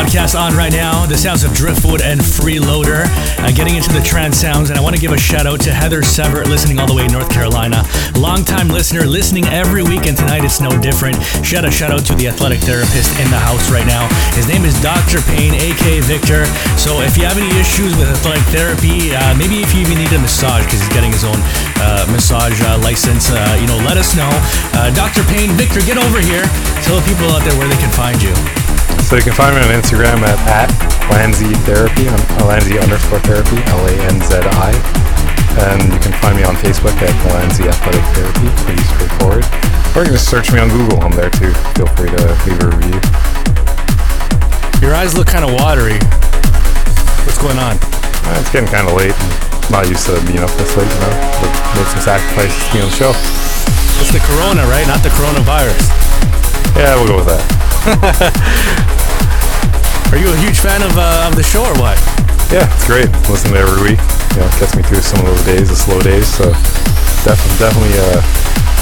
Broadcast 0.00 0.34
on 0.34 0.56
right 0.56 0.72
now. 0.72 1.04
The 1.04 1.18
sounds 1.18 1.44
of 1.44 1.52
Driftwood 1.52 2.00
and 2.00 2.24
Freeloader. 2.24 3.04
Uh, 3.36 3.52
getting 3.52 3.76
into 3.76 3.92
the 3.92 4.00
trance 4.00 4.40
sounds, 4.40 4.72
and 4.72 4.78
I 4.78 4.80
want 4.80 4.96
to 4.96 5.00
give 5.00 5.12
a 5.12 5.20
shout 5.20 5.44
out 5.44 5.60
to 5.68 5.76
Heather 5.76 6.00
Severt, 6.00 6.48
listening 6.48 6.80
all 6.80 6.88
the 6.88 6.96
way 6.96 7.04
in 7.04 7.12
North 7.12 7.28
Carolina. 7.28 7.84
Longtime 8.16 8.72
listener, 8.72 9.04
listening 9.04 9.44
every 9.52 9.84
week, 9.84 10.08
and 10.08 10.16
tonight 10.16 10.40
it's 10.40 10.56
no 10.56 10.72
different. 10.80 11.20
Shout 11.44 11.68
a 11.68 11.70
shout 11.70 11.92
out 11.92 12.08
to 12.08 12.16
the 12.16 12.32
athletic 12.32 12.64
therapist 12.64 13.12
in 13.20 13.28
the 13.28 13.36
house 13.36 13.68
right 13.68 13.84
now. 13.84 14.08
His 14.32 14.48
name 14.48 14.64
is 14.64 14.72
Dr. 14.80 15.20
Payne, 15.36 15.52
aka 15.52 16.00
Victor. 16.00 16.48
So 16.80 17.04
if 17.04 17.20
you 17.20 17.28
have 17.28 17.36
any 17.36 17.52
issues 17.60 17.92
with 18.00 18.08
athletic 18.08 18.48
therapy, 18.48 19.12
uh, 19.12 19.36
maybe 19.36 19.60
if 19.60 19.68
you 19.76 19.84
even 19.84 20.00
need 20.00 20.16
a 20.16 20.18
massage, 20.18 20.64
because 20.64 20.80
he's 20.80 20.94
getting 20.96 21.12
his 21.12 21.28
own 21.28 21.36
uh, 21.84 22.08
massage 22.08 22.56
uh, 22.64 22.80
license, 22.80 23.28
uh, 23.28 23.36
you 23.60 23.68
know, 23.68 23.76
let 23.84 24.00
us 24.00 24.16
know. 24.16 24.32
Uh, 24.72 24.88
Dr. 24.96 25.28
Payne, 25.28 25.52
Victor, 25.60 25.84
get 25.84 26.00
over 26.00 26.24
here. 26.24 26.48
Tell 26.88 26.96
the 26.96 27.04
people 27.04 27.28
out 27.36 27.44
there 27.44 27.52
where 27.60 27.68
they 27.68 27.76
can 27.76 27.92
find 27.92 28.16
you. 28.24 28.32
So 29.10 29.18
you 29.18 29.26
can 29.26 29.34
find 29.34 29.58
me 29.58 29.60
on 29.66 29.74
Instagram 29.74 30.22
at, 30.22 30.38
at 30.46 30.70
Lanzi 31.10 31.50
Therapy, 31.66 32.06
on 32.06 32.46
Lanzi 32.46 32.78
underscore 32.78 33.18
therapy, 33.26 33.58
L-A-N-Z-I. 33.66 34.70
And 35.66 35.82
you 35.90 35.98
can 35.98 36.14
find 36.22 36.38
me 36.38 36.46
on 36.46 36.54
Facebook 36.62 36.94
at 37.02 37.10
Lanzi 37.34 37.66
Athletic 37.66 38.06
Therapy, 38.14 38.46
pretty 38.62 38.86
straightforward. 38.86 39.42
Or 39.98 40.06
you 40.06 40.14
can 40.14 40.14
just 40.14 40.30
search 40.30 40.54
me 40.54 40.62
on 40.62 40.70
Google, 40.70 41.02
I'm 41.02 41.10
there 41.18 41.26
too. 41.26 41.50
Feel 41.74 41.90
free 41.98 42.06
to 42.06 42.22
leave 42.46 42.62
a 42.62 42.70
review. 42.70 43.02
Your 44.78 44.94
eyes 44.94 45.18
look 45.18 45.26
kind 45.26 45.42
of 45.42 45.58
watery. 45.58 45.98
What's 47.26 47.42
going 47.42 47.58
on? 47.58 47.82
Uh, 47.82 48.38
it's 48.38 48.54
getting 48.54 48.70
kind 48.70 48.86
of 48.86 48.94
late. 48.94 49.18
I'm 49.18 49.82
not 49.82 49.90
used 49.90 50.06
to 50.06 50.22
being 50.22 50.38
up 50.38 50.54
this 50.54 50.70
late, 50.78 50.86
you 50.86 51.00
know. 51.02 51.14
But 51.42 51.50
made 51.74 51.90
some 51.98 52.14
sacrifices 52.14 52.54
to 52.54 52.68
be 52.70 52.78
on 52.78 52.86
the 52.86 52.94
show. 52.94 53.10
It's 53.98 54.14
the 54.14 54.22
corona, 54.22 54.62
right? 54.70 54.86
Not 54.86 55.02
the 55.02 55.10
coronavirus. 55.18 55.82
Yeah, 56.78 56.94
we'll 56.94 57.10
go 57.10 57.26
with 57.26 57.26
that. 57.26 57.69
Are 60.12 60.20
you 60.20 60.28
a 60.28 60.36
huge 60.44 60.60
fan 60.60 60.84
of, 60.84 60.92
uh, 61.00 61.24
of 61.24 61.32
the 61.32 61.40
show 61.42 61.64
or 61.64 61.72
what? 61.80 61.96
Yeah, 62.52 62.68
it's 62.68 62.84
great. 62.84 63.08
Listen 63.32 63.48
to 63.54 63.56
it 63.56 63.64
every 63.64 63.96
week. 63.96 64.02
You 64.36 64.44
know, 64.44 64.52
it 64.52 64.60
gets 64.60 64.76
me 64.76 64.84
through 64.84 65.00
some 65.00 65.24
of 65.24 65.32
those 65.32 65.40
days, 65.48 65.72
the 65.72 65.80
slow 65.80 65.96
days. 66.04 66.28
So 66.28 66.52
definitely, 67.24 67.56
definitely, 67.56 67.96
uh, 67.96 68.20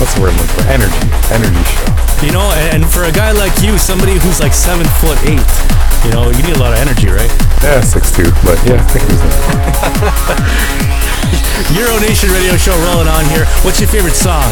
what's 0.02 0.18
the 0.18 0.22
word 0.24 0.34
I'm 0.34 0.42
looking 0.42 0.58
for? 0.58 0.66
Energy, 0.66 1.06
energy 1.30 1.62
show. 1.62 1.86
You 2.26 2.34
know, 2.34 2.50
and, 2.74 2.82
for 2.82 3.06
a 3.06 3.14
guy 3.14 3.30
like 3.30 3.54
you, 3.62 3.78
somebody 3.78 4.18
who's 4.18 4.42
like 4.42 4.50
seven 4.50 4.82
foot 4.98 5.14
eight, 5.30 5.46
you 6.02 6.10
know, 6.10 6.34
you 6.34 6.42
need 6.42 6.58
a 6.58 6.62
lot 6.62 6.74
of 6.74 6.82
energy, 6.82 7.06
right? 7.06 7.30
Yeah, 7.62 7.78
six 7.78 8.10
two, 8.10 8.26
but 8.42 8.58
yeah, 8.66 8.82
I 8.82 8.86
think 8.90 9.06
it 9.06 9.14
was 9.14 9.22
Euro 11.78 12.02
Nation 12.02 12.34
Radio 12.34 12.58
Show 12.58 12.74
rolling 12.90 13.06
on 13.06 13.22
here. 13.30 13.46
What's 13.62 13.78
your 13.78 13.86
favorite 13.86 14.18
song? 14.18 14.50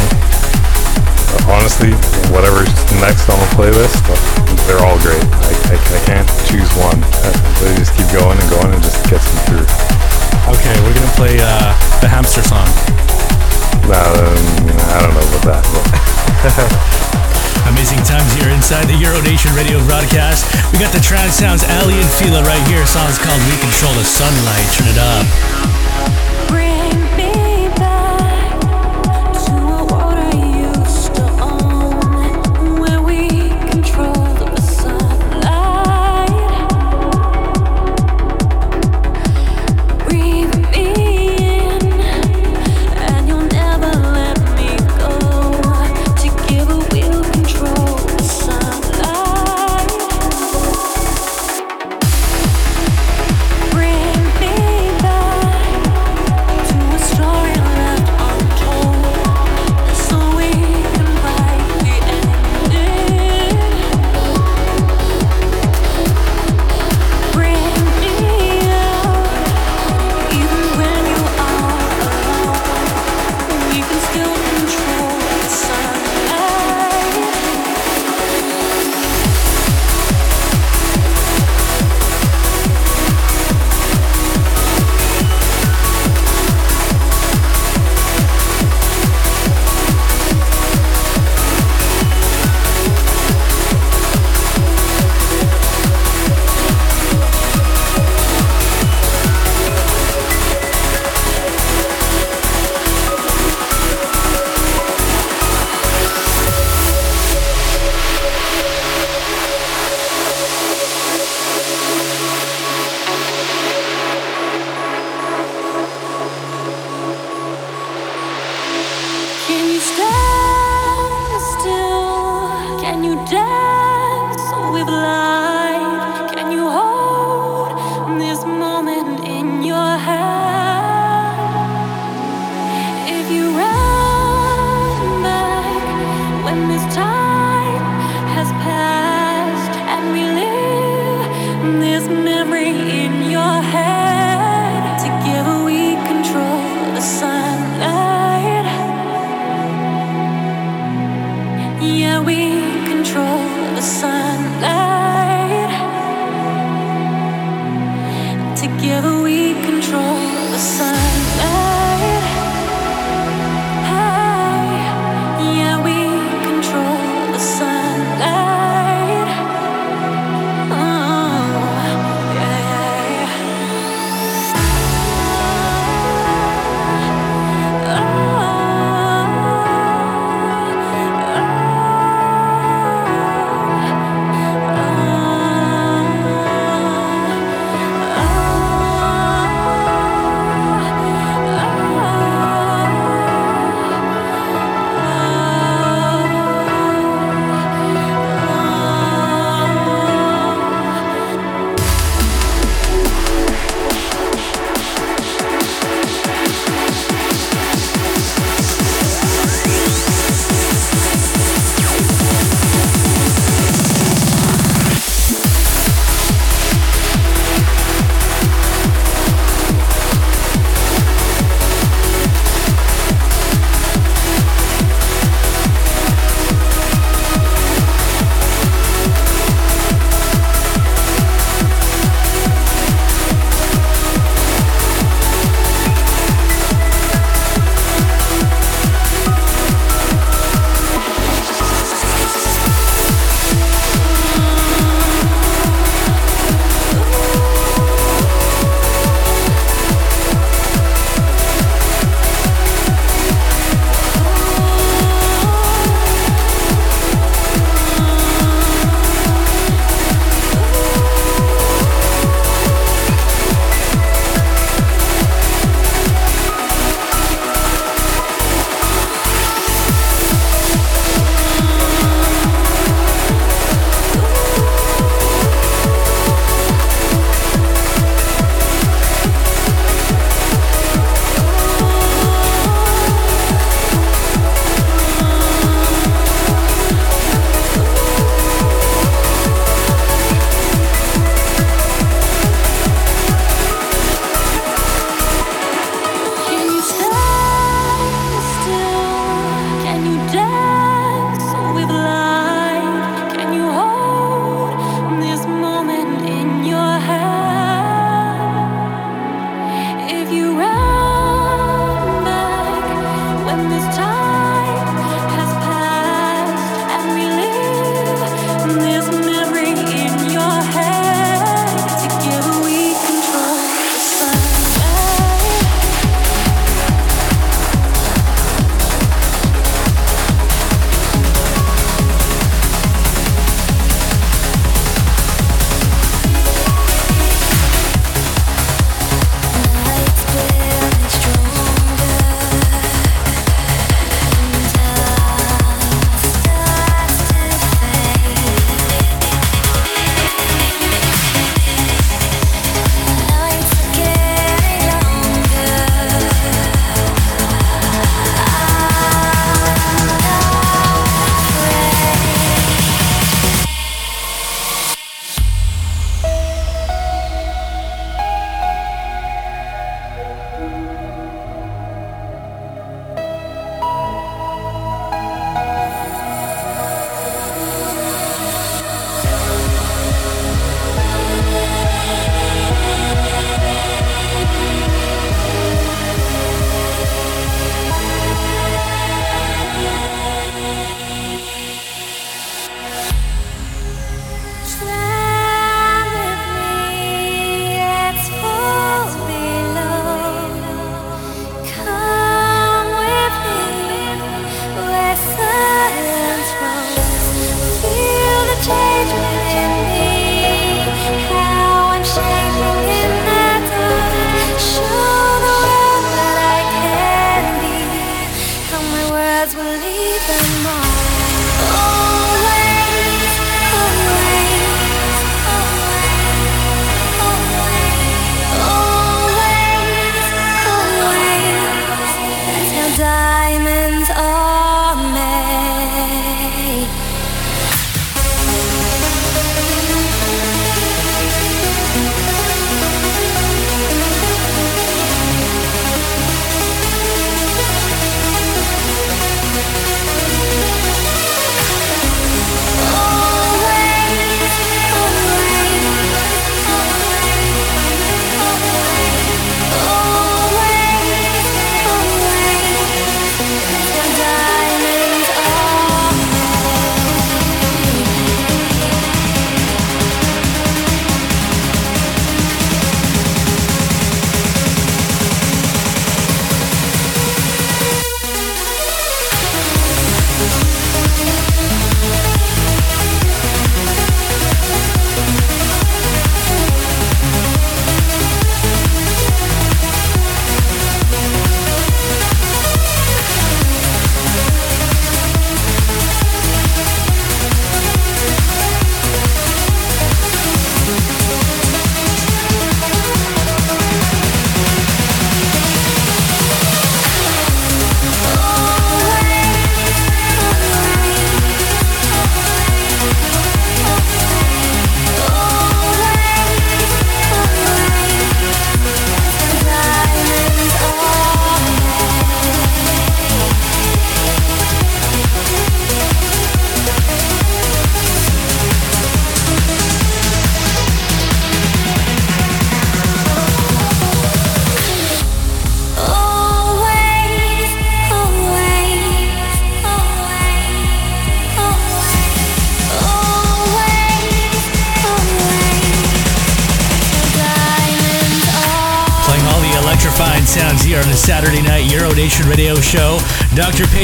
Honestly, 1.47 1.93
whatever's 2.35 2.71
next 2.99 3.31
on 3.31 3.39
the 3.39 3.51
playlist, 3.55 3.99
they're 4.67 4.83
all 4.83 4.99
great. 5.03 5.23
I, 5.47 5.53
I, 5.73 5.77
I 5.79 6.01
can't 6.07 6.29
choose 6.51 6.69
one. 6.79 6.99
Uh, 7.23 7.31
They 7.63 7.75
just 7.79 7.95
keep 7.95 8.09
going 8.13 8.37
and 8.37 8.49
going 8.51 8.71
and 8.75 8.83
just 8.83 8.99
gets 9.09 9.27
me 9.31 9.39
through. 9.47 9.67
Okay, 10.51 10.75
we're 10.83 10.95
gonna 10.95 11.17
play 11.19 11.39
uh, 11.41 11.71
the 12.03 12.09
hamster 12.09 12.43
song. 12.43 12.67
Um, 13.87 14.43
I 14.91 14.99
don't 15.03 15.15
know 15.15 15.27
about 15.31 15.45
that. 15.47 15.63
But 15.71 15.87
Amazing 17.71 18.03
times 18.07 18.31
here 18.39 18.51
inside 18.51 18.87
the 18.87 18.95
Euro 19.03 19.21
Nation 19.23 19.51
radio 19.55 19.83
broadcast. 19.87 20.47
We 20.73 20.79
got 20.79 20.93
the 20.95 21.03
trance 21.03 21.35
sounds, 21.35 21.63
Aly 21.83 21.99
and 21.99 22.11
Fila 22.19 22.43
right 22.43 22.63
here. 22.71 22.87
Song's 22.87 23.19
called 23.19 23.43
We 23.51 23.59
Control 23.59 23.93
the 23.95 24.07
Sunlight. 24.07 24.67
Turn 24.75 24.87
it 24.87 24.99
up. 24.99 26.36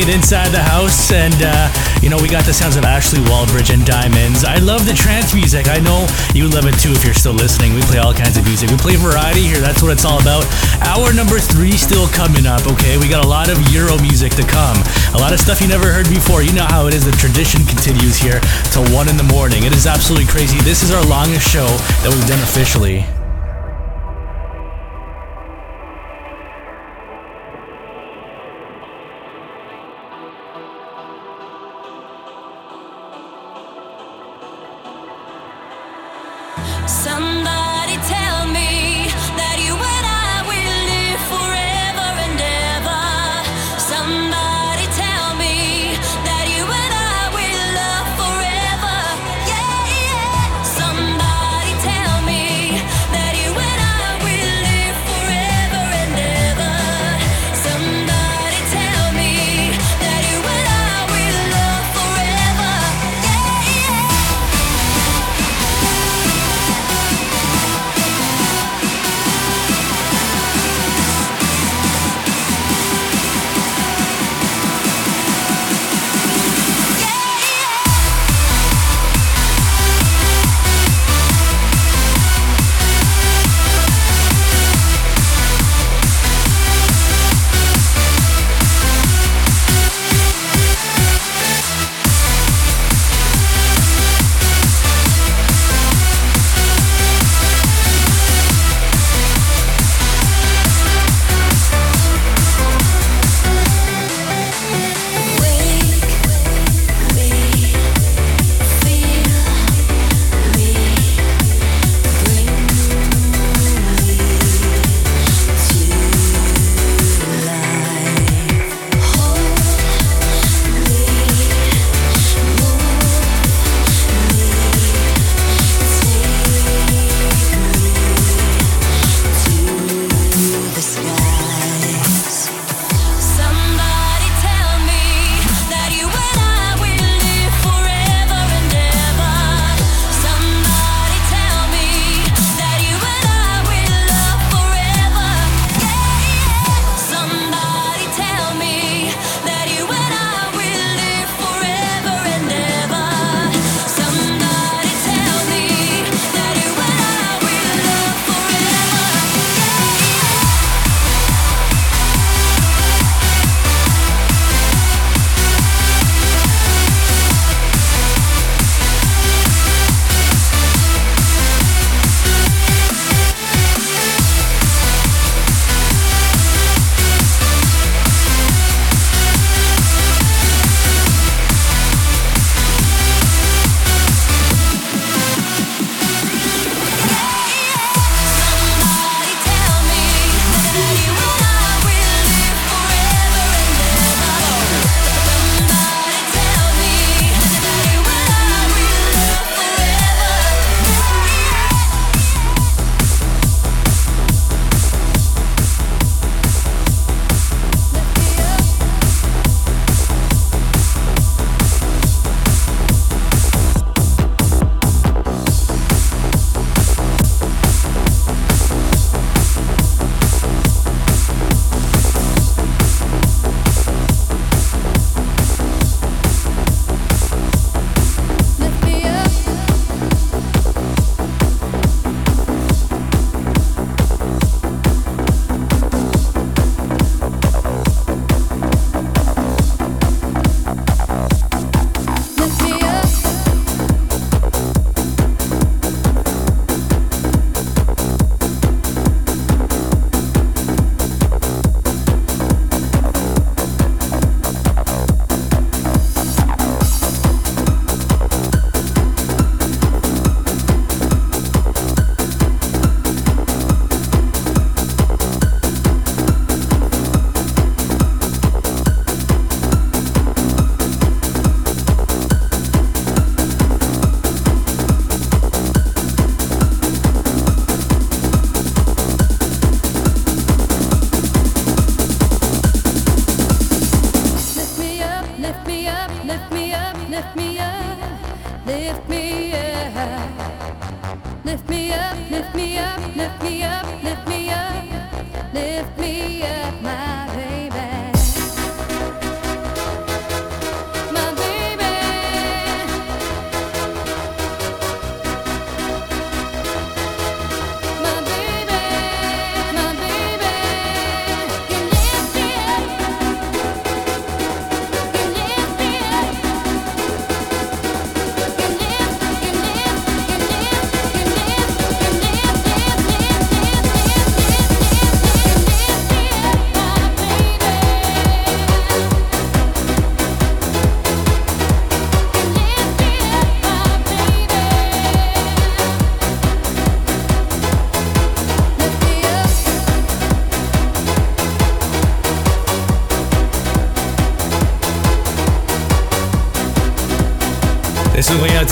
Inside 0.02 0.50
the 0.50 0.60
house, 0.60 1.12
and 1.12 1.32
uh, 1.38 1.70
you 2.02 2.10
know, 2.10 2.18
we 2.18 2.28
got 2.28 2.44
the 2.44 2.52
sounds 2.52 2.74
of 2.74 2.84
Ashley 2.84 3.22
Wallbridge 3.30 3.72
and 3.72 3.86
Diamonds. 3.86 4.42
I 4.42 4.58
love 4.58 4.84
the 4.84 4.92
trance 4.92 5.32
music. 5.32 5.68
I 5.70 5.78
know 5.78 6.10
you 6.34 6.50
love 6.50 6.66
it 6.66 6.74
too 6.82 6.90
if 6.90 7.04
you're 7.04 7.14
still 7.14 7.32
listening. 7.32 7.72
We 7.72 7.80
play 7.86 7.98
all 7.98 8.12
kinds 8.12 8.36
of 8.36 8.44
music. 8.44 8.68
We 8.68 8.76
play 8.76 8.96
variety 8.96 9.46
here. 9.46 9.62
That's 9.62 9.80
what 9.80 9.92
it's 9.92 10.04
all 10.04 10.20
about. 10.20 10.42
Hour 10.82 11.14
number 11.14 11.38
three 11.38 11.78
still 11.78 12.08
coming 12.08 12.50
up, 12.50 12.66
okay? 12.66 12.98
We 12.98 13.08
got 13.08 13.24
a 13.24 13.28
lot 13.28 13.48
of 13.48 13.56
Euro 13.70 13.96
music 14.02 14.34
to 14.42 14.44
come. 14.44 14.76
A 15.14 15.18
lot 15.22 15.32
of 15.32 15.38
stuff 15.38 15.62
you 15.62 15.68
never 15.68 15.94
heard 15.94 16.10
before. 16.10 16.42
You 16.42 16.52
know 16.52 16.66
how 16.66 16.90
it 16.90 16.94
is. 16.94 17.06
The 17.06 17.14
tradition 17.16 17.62
continues 17.64 18.18
here 18.18 18.42
till 18.74 18.84
one 18.90 19.08
in 19.08 19.16
the 19.16 19.28
morning. 19.30 19.62
It 19.62 19.72
is 19.72 19.86
absolutely 19.86 20.26
crazy. 20.26 20.58
This 20.66 20.82
is 20.82 20.90
our 20.90 21.04
longest 21.06 21.46
show 21.46 21.70
that 22.02 22.10
we've 22.10 22.26
done 22.26 22.42
officially. 22.42 23.06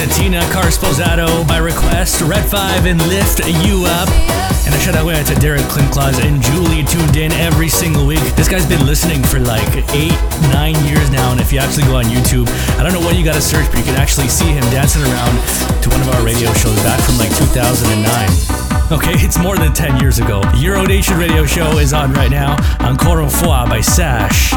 To 0.01 0.07
Tina 0.15 0.41
Carsposado 0.49 1.47
by 1.47 1.59
request, 1.59 2.23
Red 2.23 2.49
5 2.49 2.87
and 2.87 2.99
Lift 3.09 3.45
You 3.65 3.85
Up. 3.85 4.09
And 4.65 4.75
a 4.75 4.79
shout 4.79 4.97
out 4.97 5.27
to 5.27 5.35
Derek 5.35 5.61
Klinkklaus 5.69 6.25
and 6.25 6.41
Julie 6.41 6.85
tuned 6.85 7.17
in 7.17 7.33
every 7.33 7.69
single 7.69 8.07
week. 8.07 8.23
This 8.35 8.49
guy's 8.49 8.67
been 8.67 8.87
listening 8.87 9.23
for 9.23 9.41
like 9.41 9.69
eight, 9.93 10.17
nine 10.57 10.75
years 10.87 11.11
now. 11.11 11.33
And 11.33 11.41
if 11.41 11.53
you 11.53 11.59
actually 11.59 11.85
go 11.85 11.97
on 11.97 12.05
YouTube, 12.05 12.49
I 12.79 12.83
don't 12.83 12.95
know 12.95 13.01
what 13.01 13.17
you 13.17 13.25
gotta 13.25 13.43
search, 13.43 13.69
but 13.69 13.79
you 13.79 13.85
can 13.85 13.97
actually 13.97 14.29
see 14.29 14.49
him 14.49 14.65
dancing 14.71 15.03
around 15.03 15.37
to 15.83 15.91
one 15.91 16.01
of 16.01 16.09
our 16.15 16.25
radio 16.25 16.51
shows 16.55 16.77
back 16.83 17.01
from 17.01 17.19
like 17.19 17.31
2009. 17.37 18.97
Okay, 18.97 19.21
it's 19.21 19.39
more 19.39 19.57
than 19.57 19.75
10 19.75 20.01
years 20.01 20.19
ago. 20.19 20.41
Euro 20.57 20.85
Nation 20.87 21.19
radio 21.19 21.45
show 21.45 21.77
is 21.79 21.93
on 21.93 22.13
right 22.15 22.31
now. 22.31 22.57
Encore 22.81 23.21
une 23.21 23.29
fois 23.29 23.67
by 23.69 23.83
Sash. 23.83 24.55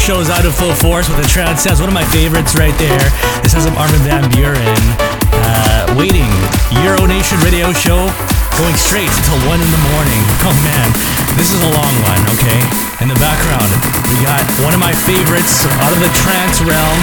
Nation 0.00 0.16
radio 0.16 0.24
show 0.24 0.24
is 0.24 0.32
out 0.32 0.46
of 0.48 0.56
full 0.56 0.72
force 0.80 1.12
with 1.12 1.20
the 1.20 1.28
trance 1.28 1.60
sounds. 1.60 1.80
One 1.80 1.92
of 1.92 1.94
my 1.94 2.08
favorites 2.08 2.56
right 2.56 2.72
there. 2.80 3.04
This 3.44 3.52
has 3.52 3.68
some 3.68 3.76
Armin 3.76 4.00
Van 4.08 4.24
Buuren. 4.32 4.80
Uh, 5.28 5.92
waiting. 5.92 6.32
Euro 6.80 7.04
Nation 7.04 7.36
radio 7.44 7.68
show 7.76 8.08
going 8.56 8.76
straight 8.80 9.12
until 9.12 9.36
1 9.44 9.60
in 9.60 9.68
the 9.68 9.82
morning. 9.92 10.24
Oh 10.48 10.56
man, 10.64 10.88
this 11.36 11.52
is 11.52 11.60
a 11.60 11.68
long 11.76 11.94
one, 12.00 12.22
okay? 12.40 12.60
In 13.04 13.12
the 13.12 13.18
background, 13.20 13.68
we 14.08 14.16
got 14.24 14.40
one 14.64 14.72
of 14.72 14.80
my 14.80 14.96
favorites 15.04 15.68
out 15.84 15.92
of 15.92 16.00
the 16.00 16.08
trance 16.24 16.64
realm. 16.64 17.00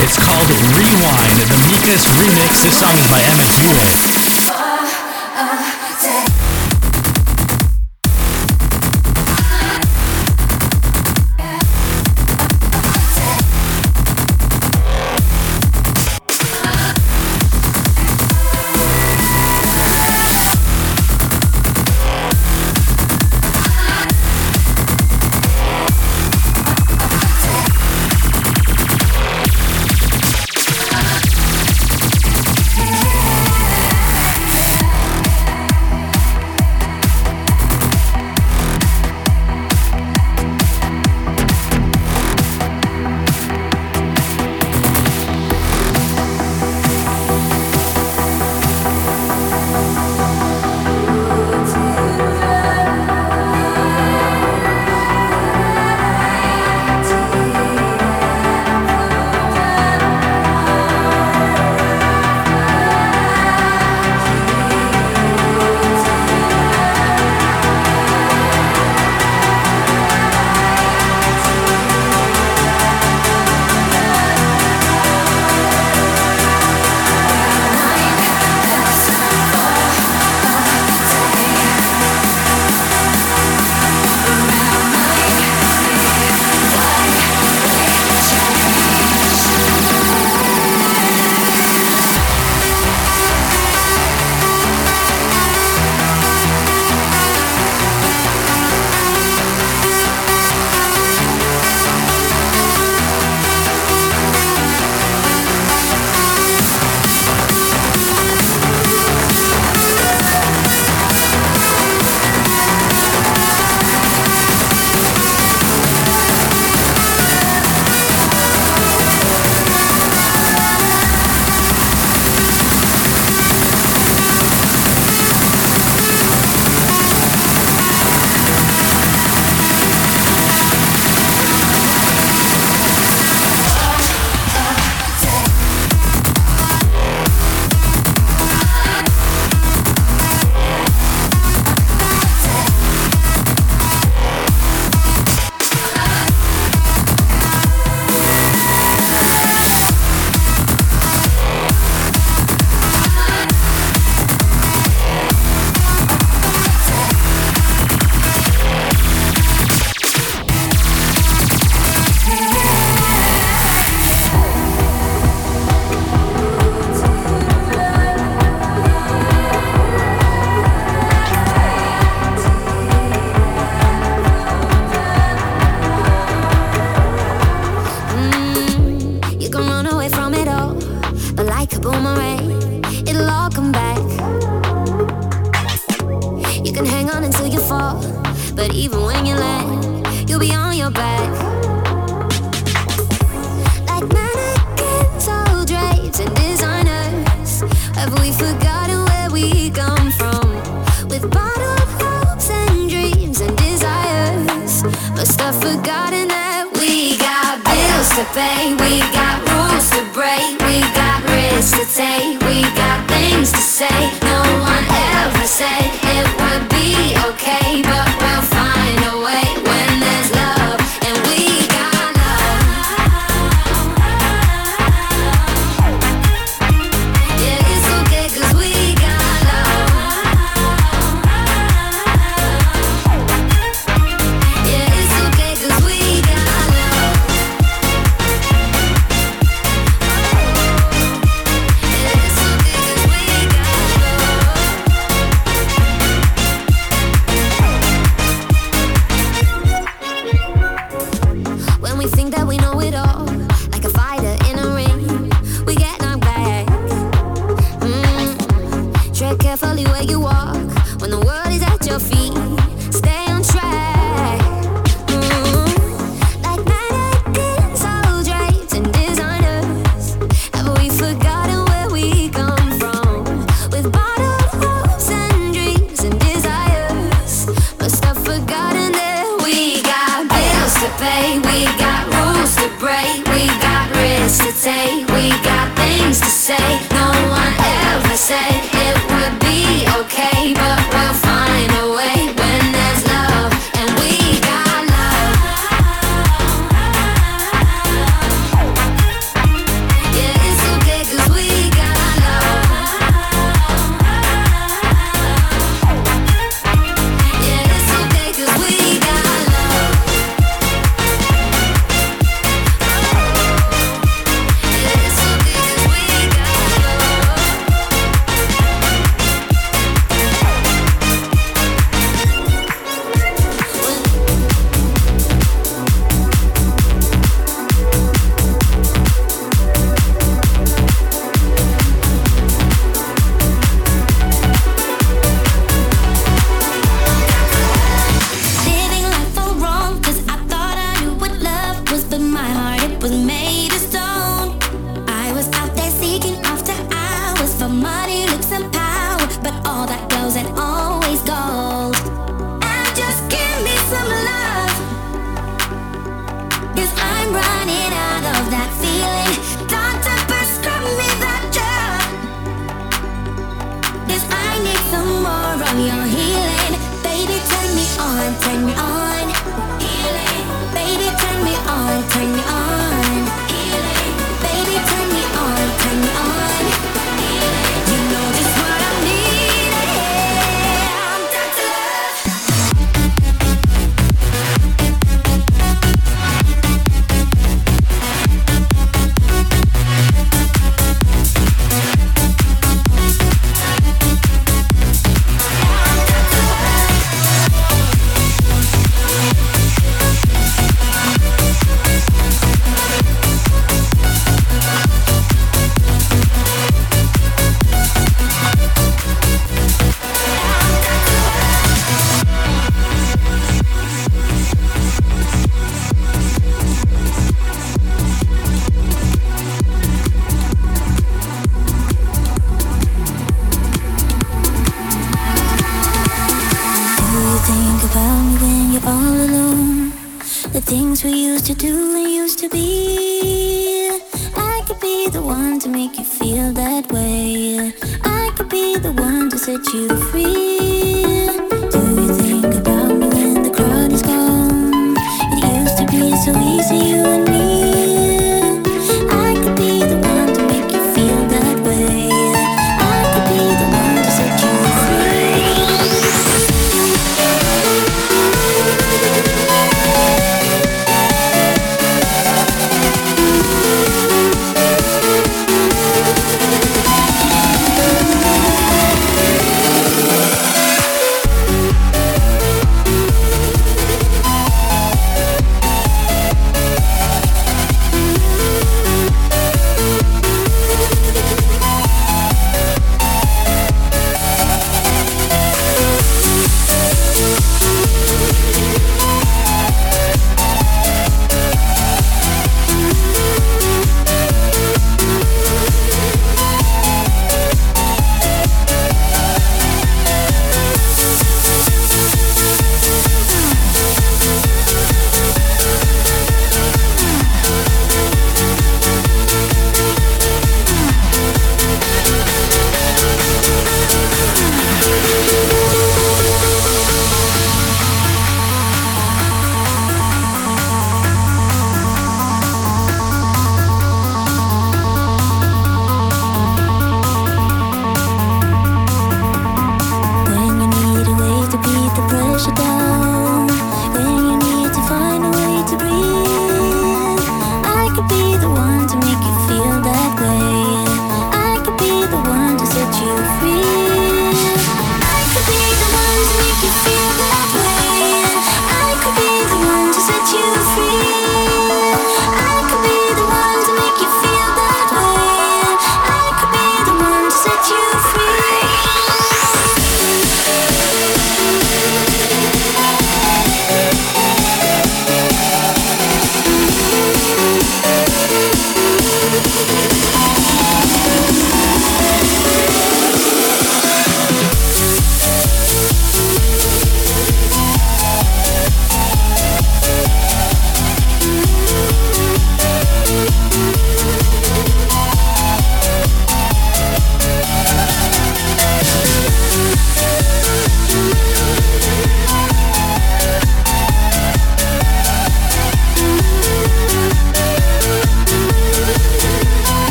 It's 0.00 0.16
called 0.16 0.48
Rewind, 0.72 1.36
the 1.52 1.58
Mikas 1.68 2.08
remix. 2.16 2.64
This 2.64 2.80
song 2.80 2.96
is 2.96 3.08
by 3.12 3.20
Emmett 3.28 3.50
Hewitt. 3.60 4.27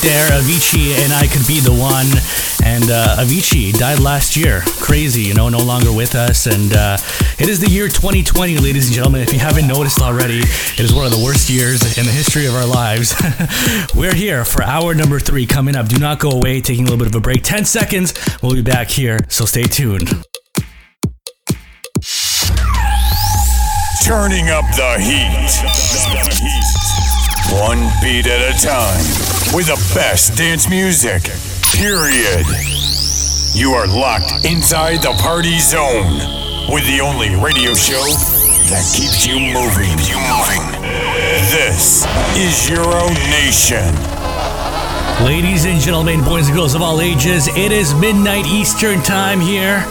Right 0.00 0.08
there. 0.08 0.40
Avicii 0.40 0.92
and 1.02 1.12
I 1.12 1.26
Could 1.26 1.46
Be 1.46 1.60
the 1.60 1.72
One. 1.72 2.06
And 2.64 2.90
uh, 2.90 3.16
Avicii 3.18 3.72
died 3.78 3.98
last 3.98 4.36
year. 4.36 4.62
Crazy, 4.80 5.22
you 5.22 5.34
know, 5.34 5.48
no 5.48 5.58
longer 5.58 5.92
with 5.92 6.14
us. 6.14 6.46
And 6.46 6.72
uh, 6.74 6.98
it 7.38 7.48
is 7.48 7.60
the 7.60 7.68
year 7.68 7.88
2020, 7.88 8.58
ladies 8.58 8.86
and 8.86 8.94
gentlemen. 8.94 9.22
If 9.22 9.32
you 9.32 9.38
haven't 9.38 9.66
noticed 9.66 10.00
already, 10.00 10.40
it 10.40 10.80
is 10.80 10.92
one 10.92 11.06
of 11.06 11.12
the 11.12 11.22
worst 11.22 11.48
years 11.50 11.98
in 11.98 12.04
the 12.04 12.12
history 12.12 12.46
of 12.46 12.54
our 12.54 12.66
lives. 12.66 13.14
We're 13.94 14.14
here 14.14 14.44
for 14.44 14.62
hour 14.62 14.94
number 14.94 15.18
three 15.18 15.46
coming 15.46 15.76
up. 15.76 15.88
Do 15.88 15.98
not 15.98 16.18
go 16.18 16.30
away, 16.30 16.60
taking 16.60 16.84
a 16.86 16.90
little 16.90 16.98
bit 16.98 17.08
of 17.08 17.14
a 17.14 17.20
break. 17.20 17.42
10 17.42 17.64
seconds, 17.64 18.14
we'll 18.42 18.54
be 18.54 18.62
back 18.62 18.88
here. 18.88 19.18
So 19.28 19.44
stay 19.44 19.64
tuned. 19.64 20.08
Turning 24.04 24.48
up 24.48 24.64
the 24.76 24.96
heat. 25.00 25.50
One 27.58 27.80
beat 28.02 28.26
at 28.26 28.54
a 28.54 28.66
time. 28.66 29.29
With 29.54 29.66
the 29.66 29.92
best 29.94 30.36
dance 30.36 30.68
music. 30.68 31.24
Period. 31.74 32.46
You 33.52 33.72
are 33.72 33.88
locked 33.88 34.44
inside 34.44 35.02
the 35.02 35.12
party 35.18 35.58
zone. 35.58 36.20
With 36.70 36.86
the 36.86 37.00
only 37.02 37.34
radio 37.34 37.74
show 37.74 38.04
that 38.70 38.86
keeps 38.94 39.26
you 39.26 39.40
moving. 39.40 39.90
You 40.06 40.22
moving. 40.30 40.62
This 41.50 42.06
is 42.38 42.70
Euro 42.70 43.08
Nation. 43.34 43.90
Ladies 45.24 45.64
and 45.64 45.80
gentlemen, 45.80 46.22
boys 46.22 46.46
and 46.46 46.56
girls 46.56 46.74
of 46.76 46.82
all 46.82 47.00
ages, 47.00 47.48
it 47.48 47.72
is 47.72 47.92
midnight 47.94 48.46
Eastern 48.46 49.02
time 49.02 49.40
here. 49.40 49.84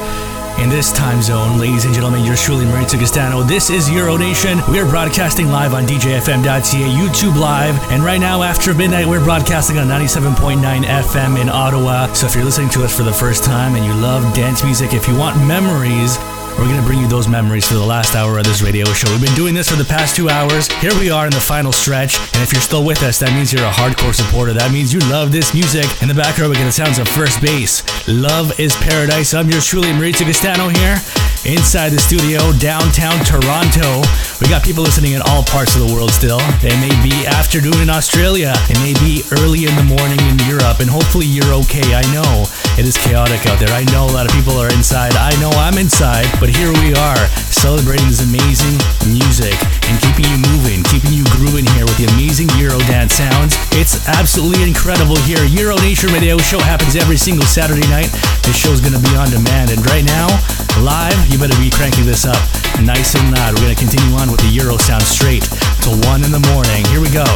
In 0.59 0.67
this 0.67 0.91
time 0.91 1.21
zone, 1.21 1.57
ladies 1.57 1.85
and 1.85 1.93
gentlemen, 1.93 2.25
you're 2.25 2.35
truly, 2.35 2.65
Maurizio 2.65 2.99
Castano. 2.99 3.43
This 3.43 3.69
is 3.69 3.89
Euro 3.89 4.17
Nation. 4.17 4.59
We 4.69 4.79
are 4.79 4.85
broadcasting 4.85 5.47
live 5.47 5.73
on 5.73 5.85
DJFM.ca, 5.85 6.89
YouTube 6.89 7.39
Live, 7.39 7.79
and 7.91 8.03
right 8.03 8.19
now 8.19 8.43
after 8.43 8.73
midnight, 8.73 9.07
we're 9.07 9.23
broadcasting 9.23 9.77
on 9.77 9.87
97.9 9.87 10.83
FM 10.83 11.41
in 11.41 11.47
Ottawa. 11.47 12.11
So 12.11 12.27
if 12.27 12.35
you're 12.35 12.43
listening 12.43 12.69
to 12.71 12.83
us 12.83 12.95
for 12.95 13.03
the 13.03 13.13
first 13.13 13.45
time 13.45 13.75
and 13.75 13.85
you 13.85 13.93
love 13.93 14.35
dance 14.35 14.61
music, 14.61 14.93
if 14.93 15.07
you 15.07 15.17
want 15.17 15.37
memories, 15.47 16.17
we're 16.59 16.67
going 16.67 16.79
to 16.79 16.85
bring 16.85 16.99
you 16.99 17.07
those 17.07 17.27
memories 17.27 17.65
for 17.65 17.75
the 17.75 17.85
last 17.85 18.15
hour 18.15 18.37
of 18.37 18.43
this 18.43 18.61
radio 18.61 18.83
show. 18.91 19.09
We've 19.11 19.23
been 19.23 19.33
doing 19.35 19.53
this 19.55 19.69
for 19.69 19.77
the 19.77 19.85
past 19.85 20.15
two 20.15 20.29
hours. 20.29 20.67
Here 20.83 20.91
we 20.99 21.09
are 21.09 21.23
in 21.23 21.31
the 21.31 21.39
final 21.39 21.71
stretch. 21.71 22.19
And 22.35 22.43
if 22.43 22.51
you're 22.51 22.61
still 22.61 22.83
with 22.83 23.01
us, 23.01 23.17
that 23.19 23.31
means 23.31 23.53
you're 23.53 23.63
a 23.63 23.71
hardcore 23.71 24.13
supporter. 24.13 24.51
That 24.51 24.71
means 24.71 24.91
you 24.91 24.99
love 25.07 25.31
this 25.31 25.53
music. 25.53 25.87
In 26.01 26.09
the 26.09 26.13
background, 26.13 26.51
we 26.51 26.57
get 26.57 26.65
the 26.65 26.75
sounds 26.75 26.99
of 26.99 27.07
first 27.07 27.41
base. 27.41 27.79
Love 28.09 28.59
is 28.59 28.75
paradise. 28.83 29.33
I'm 29.33 29.49
yours 29.49 29.65
truly, 29.65 29.87
Maurizio 29.95 30.27
Castano 30.27 30.67
here. 30.67 30.99
Inside 31.47 31.95
the 31.95 32.03
studio, 32.03 32.51
downtown 32.59 33.15
Toronto. 33.23 34.03
We 34.43 34.51
got 34.51 34.59
people 34.59 34.83
listening 34.83 35.15
in 35.15 35.23
all 35.31 35.47
parts 35.47 35.79
of 35.79 35.87
the 35.87 35.91
world 35.95 36.11
still. 36.11 36.43
It 36.59 36.75
may 36.83 36.91
be 36.99 37.23
afternoon 37.23 37.79
in 37.79 37.89
Australia. 37.89 38.51
It 38.67 38.75
may 38.83 38.91
be 38.99 39.23
early 39.39 39.63
in 39.63 39.71
the 39.79 39.87
morning 39.87 40.19
in 40.27 40.35
Europe. 40.43 40.83
And 40.83 40.91
hopefully 40.91 41.25
you're 41.25 41.55
okay. 41.63 41.95
I 41.95 42.03
know 42.11 42.43
it 42.79 42.87
is 42.87 42.95
chaotic 42.95 43.43
out 43.51 43.59
there. 43.59 43.67
I 43.75 43.83
know 43.91 44.07
a 44.07 44.13
lot 44.15 44.23
of 44.23 44.31
people 44.31 44.55
are 44.55 44.71
inside. 44.71 45.11
I 45.19 45.35
know 45.43 45.51
I'm 45.59 45.75
inside. 45.75 46.31
But 46.39 46.47
here 46.47 46.71
we 46.79 46.95
are, 46.95 47.19
celebrating 47.51 48.07
this 48.07 48.23
amazing 48.23 48.79
music 49.11 49.51
and 49.91 49.99
keeping 49.99 50.23
you 50.31 50.39
moving, 50.55 50.79
keeping 50.87 51.11
you 51.11 51.27
grooving 51.35 51.67
here 51.75 51.83
with 51.83 51.99
the 51.99 52.07
amazing 52.15 52.47
Eurodance 52.55 53.19
sounds. 53.19 53.59
It's 53.75 54.07
absolutely 54.07 54.63
incredible 54.63 55.19
here. 55.27 55.43
Euro 55.59 55.75
Nation 55.83 56.07
Radio 56.15 56.39
Show 56.39 56.63
happens 56.63 56.95
every 56.95 57.19
single 57.19 57.43
Saturday 57.43 57.85
night. 57.91 58.15
This 58.47 58.55
show's 58.55 58.79
gonna 58.79 59.03
be 59.03 59.11
on 59.19 59.27
demand, 59.27 59.75
and 59.75 59.83
right 59.91 60.07
now, 60.07 60.31
live, 60.79 61.19
you 61.27 61.35
better 61.35 61.59
be 61.59 61.69
cranking 61.69 62.07
this 62.07 62.23
up 62.23 62.39
nice 62.79 63.11
and 63.19 63.35
loud. 63.35 63.59
We're 63.59 63.67
gonna 63.67 63.75
continue 63.75 64.15
on 64.15 64.31
with 64.31 64.39
the 64.39 64.55
Euro 64.63 64.79
sound 64.79 65.03
straight 65.03 65.43
till 65.83 65.99
one 66.07 66.23
in 66.23 66.31
the 66.31 66.43
morning. 66.47 66.87
Here 66.87 67.03
we 67.03 67.11
go. 67.11 67.27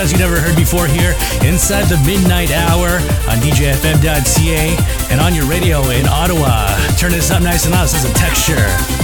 sounds 0.00 0.12
you 0.12 0.18
never 0.18 0.40
heard 0.40 0.56
before 0.56 0.86
here 0.86 1.10
inside 1.44 1.84
the 1.84 2.02
midnight 2.06 2.50
hour 2.50 2.88
on 3.28 3.36
DJFM.ca 3.38 4.76
and 5.10 5.20
on 5.20 5.34
your 5.34 5.44
radio 5.44 5.82
in 5.90 6.06
Ottawa. 6.08 6.68
Turn 6.96 7.10
this 7.10 7.30
up 7.30 7.42
nice 7.42 7.66
and 7.66 7.74
loud. 7.74 7.84
This 7.84 8.04
is 8.04 8.10
a 8.10 8.14
texture. 8.14 8.99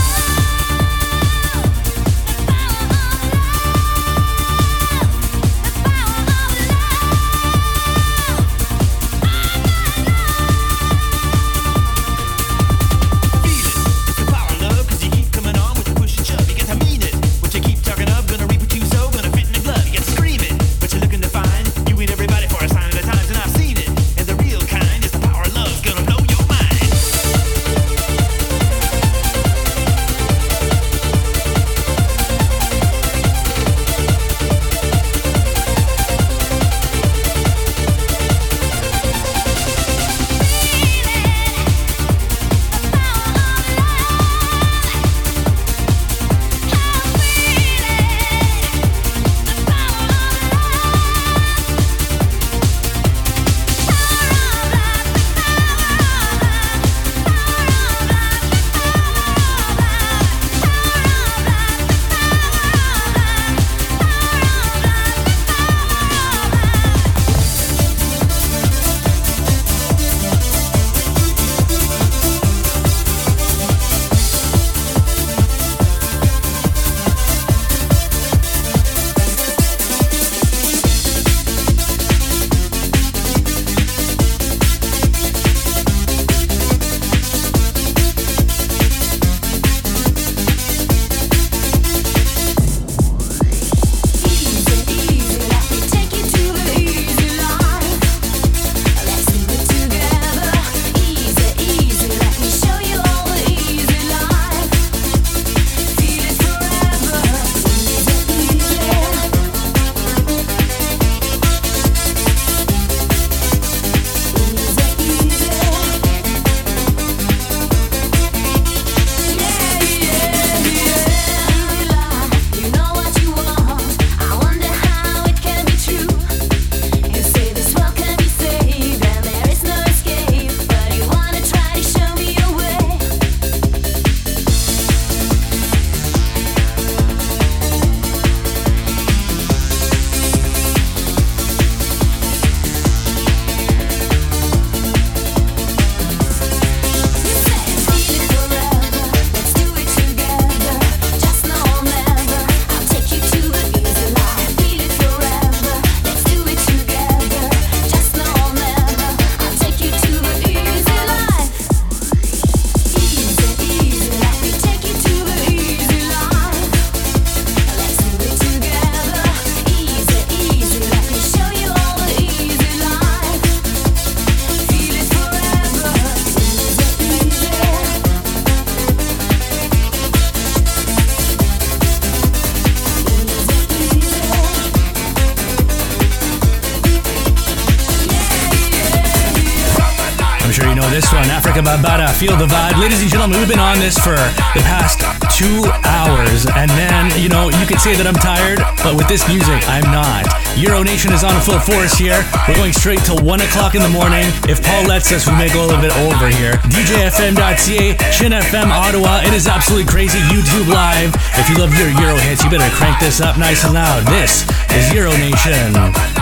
Feel 192.16 192.36
the 192.40 192.48
Vibe. 192.48 192.80
Ladies 192.80 193.02
and 193.02 193.10
gentlemen, 193.12 193.36
we've 193.36 193.48
been 193.48 193.60
on 193.60 193.76
this 193.76 193.92
for 194.00 194.16
the 194.56 194.64
past 194.64 195.04
two 195.36 195.68
hours. 195.84 196.48
And 196.56 196.72
man, 196.72 197.12
you 197.20 197.28
know, 197.28 197.52
you 197.52 197.66
could 197.68 197.76
say 197.76 197.92
that 197.92 198.08
I'm 198.08 198.16
tired, 198.16 198.56
but 198.80 198.96
with 198.96 199.04
this 199.04 199.20
music, 199.28 199.60
I'm 199.68 199.84
not. 199.92 200.24
Euro 200.56 200.80
Nation 200.80 201.12
is 201.12 201.20
on 201.20 201.36
a 201.36 201.42
full 201.44 201.60
force 201.60 201.92
here. 201.92 202.24
We're 202.48 202.56
going 202.56 202.72
straight 202.72 203.04
till 203.04 203.20
1 203.20 203.44
o'clock 203.44 203.76
in 203.76 203.84
the 203.84 203.92
morning. 203.92 204.32
If 204.48 204.64
Paul 204.64 204.88
lets 204.88 205.12
us, 205.12 205.28
we 205.28 205.36
may 205.36 205.52
go 205.52 205.60
a 205.60 205.68
little 205.68 205.84
bit 205.84 205.92
over 206.08 206.32
here. 206.32 206.56
DJFM.ca, 206.72 208.00
Chin 208.16 208.32
FM 208.32 208.72
Ottawa. 208.72 209.20
It 209.20 209.36
is 209.36 209.44
absolutely 209.44 209.84
crazy. 209.84 210.16
YouTube 210.32 210.72
Live. 210.72 211.12
If 211.36 211.52
you 211.52 211.60
love 211.60 211.76
your 211.76 211.92
Euro 212.00 212.16
hits, 212.16 212.40
you 212.40 212.48
better 212.48 212.72
crank 212.80 212.96
this 212.96 213.20
up 213.20 213.36
nice 213.36 213.60
and 213.68 213.76
loud. 213.76 214.08
This 214.08 214.48
is 214.72 214.88
Euro 214.96 215.12
Nation. 215.20 216.15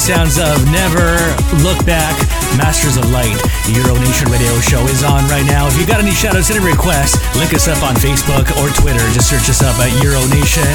The 0.00 0.16
sounds 0.16 0.38
of 0.40 0.56
Never 0.72 1.18
Look 1.60 1.76
Back, 1.84 2.16
Masters 2.56 2.96
of 2.96 3.04
Light. 3.12 3.36
Euro 3.68 3.92
Nation 4.00 4.32
radio 4.32 4.56
show 4.60 4.80
is 4.88 5.04
on 5.04 5.28
right 5.28 5.44
now. 5.44 5.68
If 5.68 5.76
you 5.76 5.84
got 5.84 6.00
any 6.00 6.12
shout 6.12 6.36
outs, 6.36 6.48
any 6.48 6.64
requests, 6.64 7.20
link 7.36 7.52
us 7.52 7.68
up 7.68 7.82
on 7.82 7.94
Facebook 7.96 8.48
or 8.56 8.72
Twitter. 8.72 9.02
Just 9.12 9.28
search 9.28 9.50
us 9.50 9.60
up 9.60 9.76
at 9.76 9.92
Euro 10.00 10.20
Nation. 10.32 10.72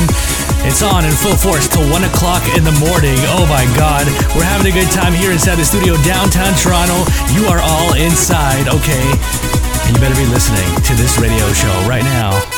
It's 0.68 0.86
on 0.86 1.06
in 1.06 1.14
full 1.16 1.38
force 1.38 1.66
till 1.66 1.86
1 1.90 2.04
o'clock 2.06 2.44
in 2.54 2.64
the 2.64 2.76
morning. 2.78 3.18
Oh 3.34 3.50
my 3.50 3.66
god. 3.74 4.06
We're 4.38 4.45
having 4.45 4.70
a 4.70 4.76
good 4.76 4.92
time 4.94 5.14
here 5.14 5.32
inside 5.32 5.58
the 5.58 5.66
studio 5.66 5.98
downtown 6.06 6.54
Toronto. 6.62 7.02
You 7.34 7.50
are 7.50 7.62
all 7.62 7.98
inside, 7.98 8.70
okay? 8.70 9.06
And 9.90 9.95
you 9.95 10.00
better 10.02 10.18
be 10.18 10.30
listening 10.30 10.70
to 10.86 10.94
this 11.02 11.18
radio 11.18 11.50
show 11.54 11.74
right 11.90 12.06
now. 12.06 12.55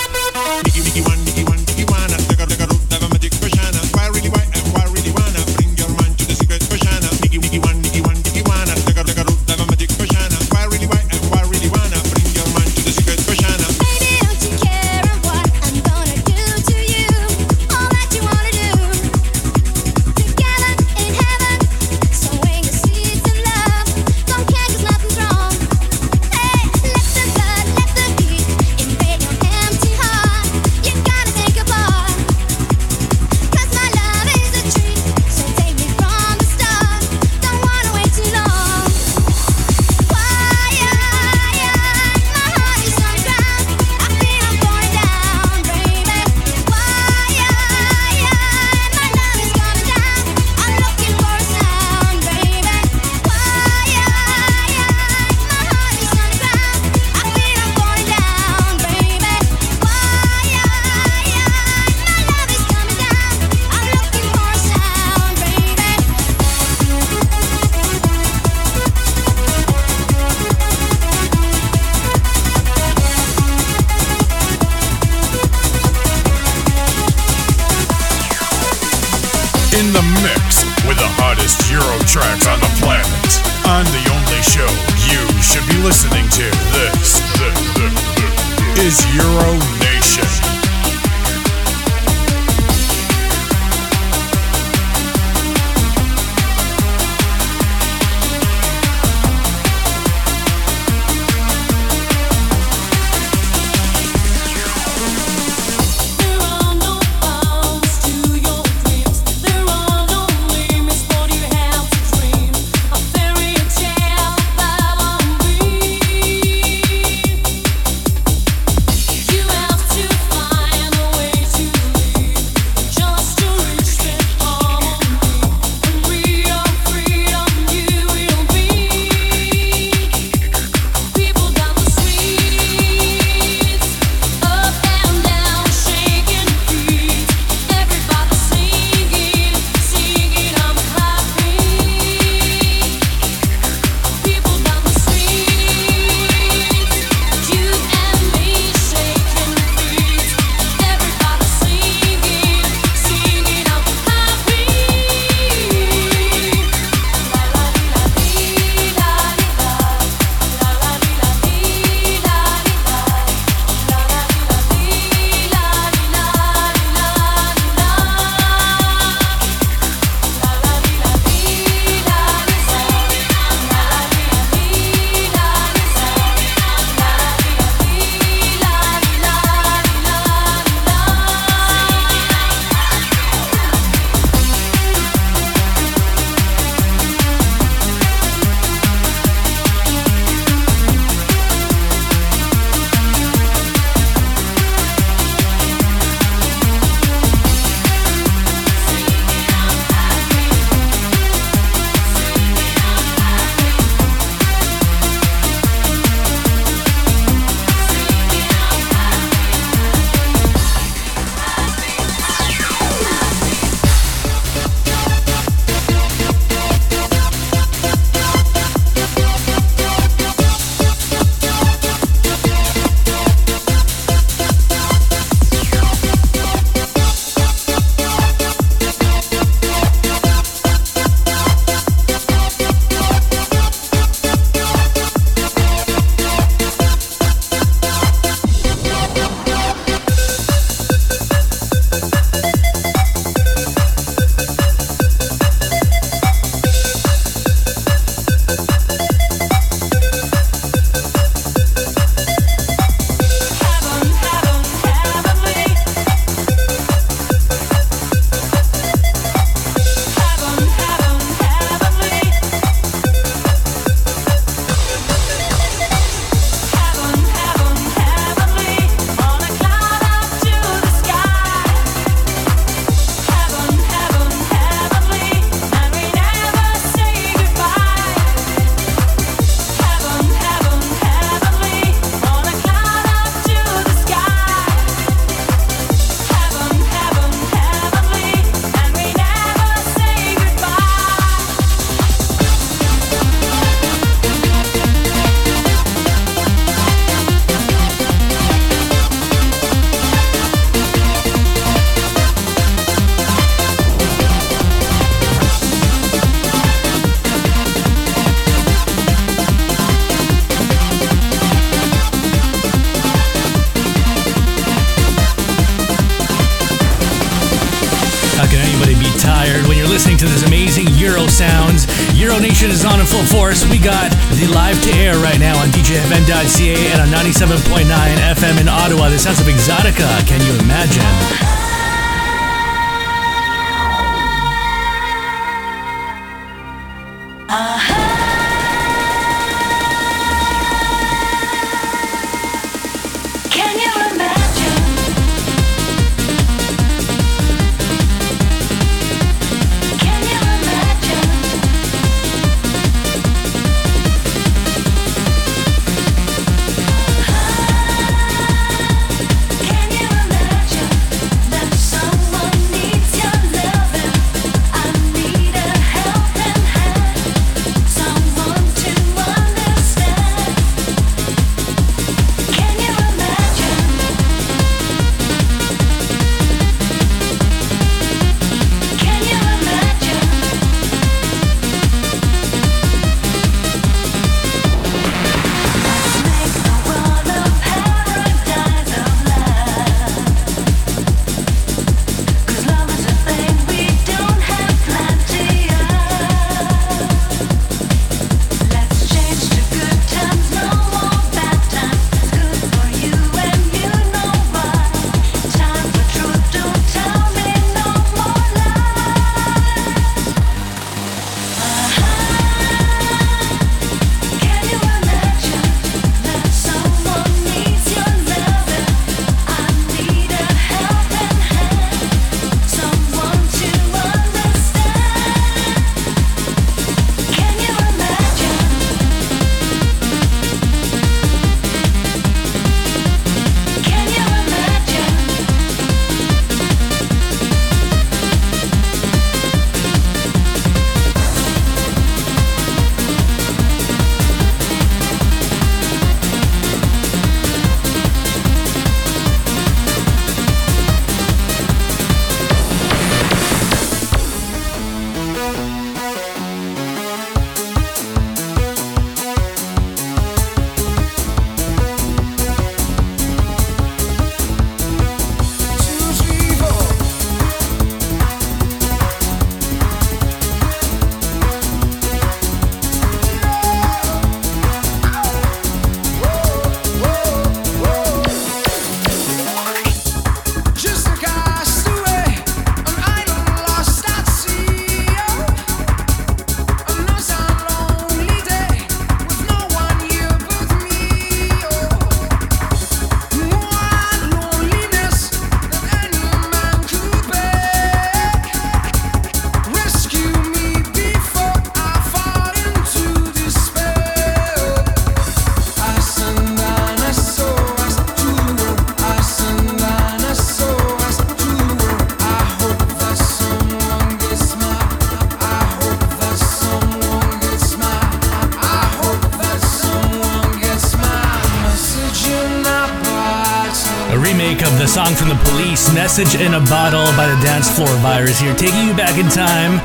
a 526.58 526.70
Bottle 526.72 527.06
by 527.14 527.30
the 527.30 527.38
Dance 527.46 527.70
Floor 527.70 527.90
Virus 528.02 528.40
here, 528.40 528.56
taking 528.56 528.90
you 528.90 528.94
back 528.98 529.22
in 529.22 529.30
time. 529.30 529.78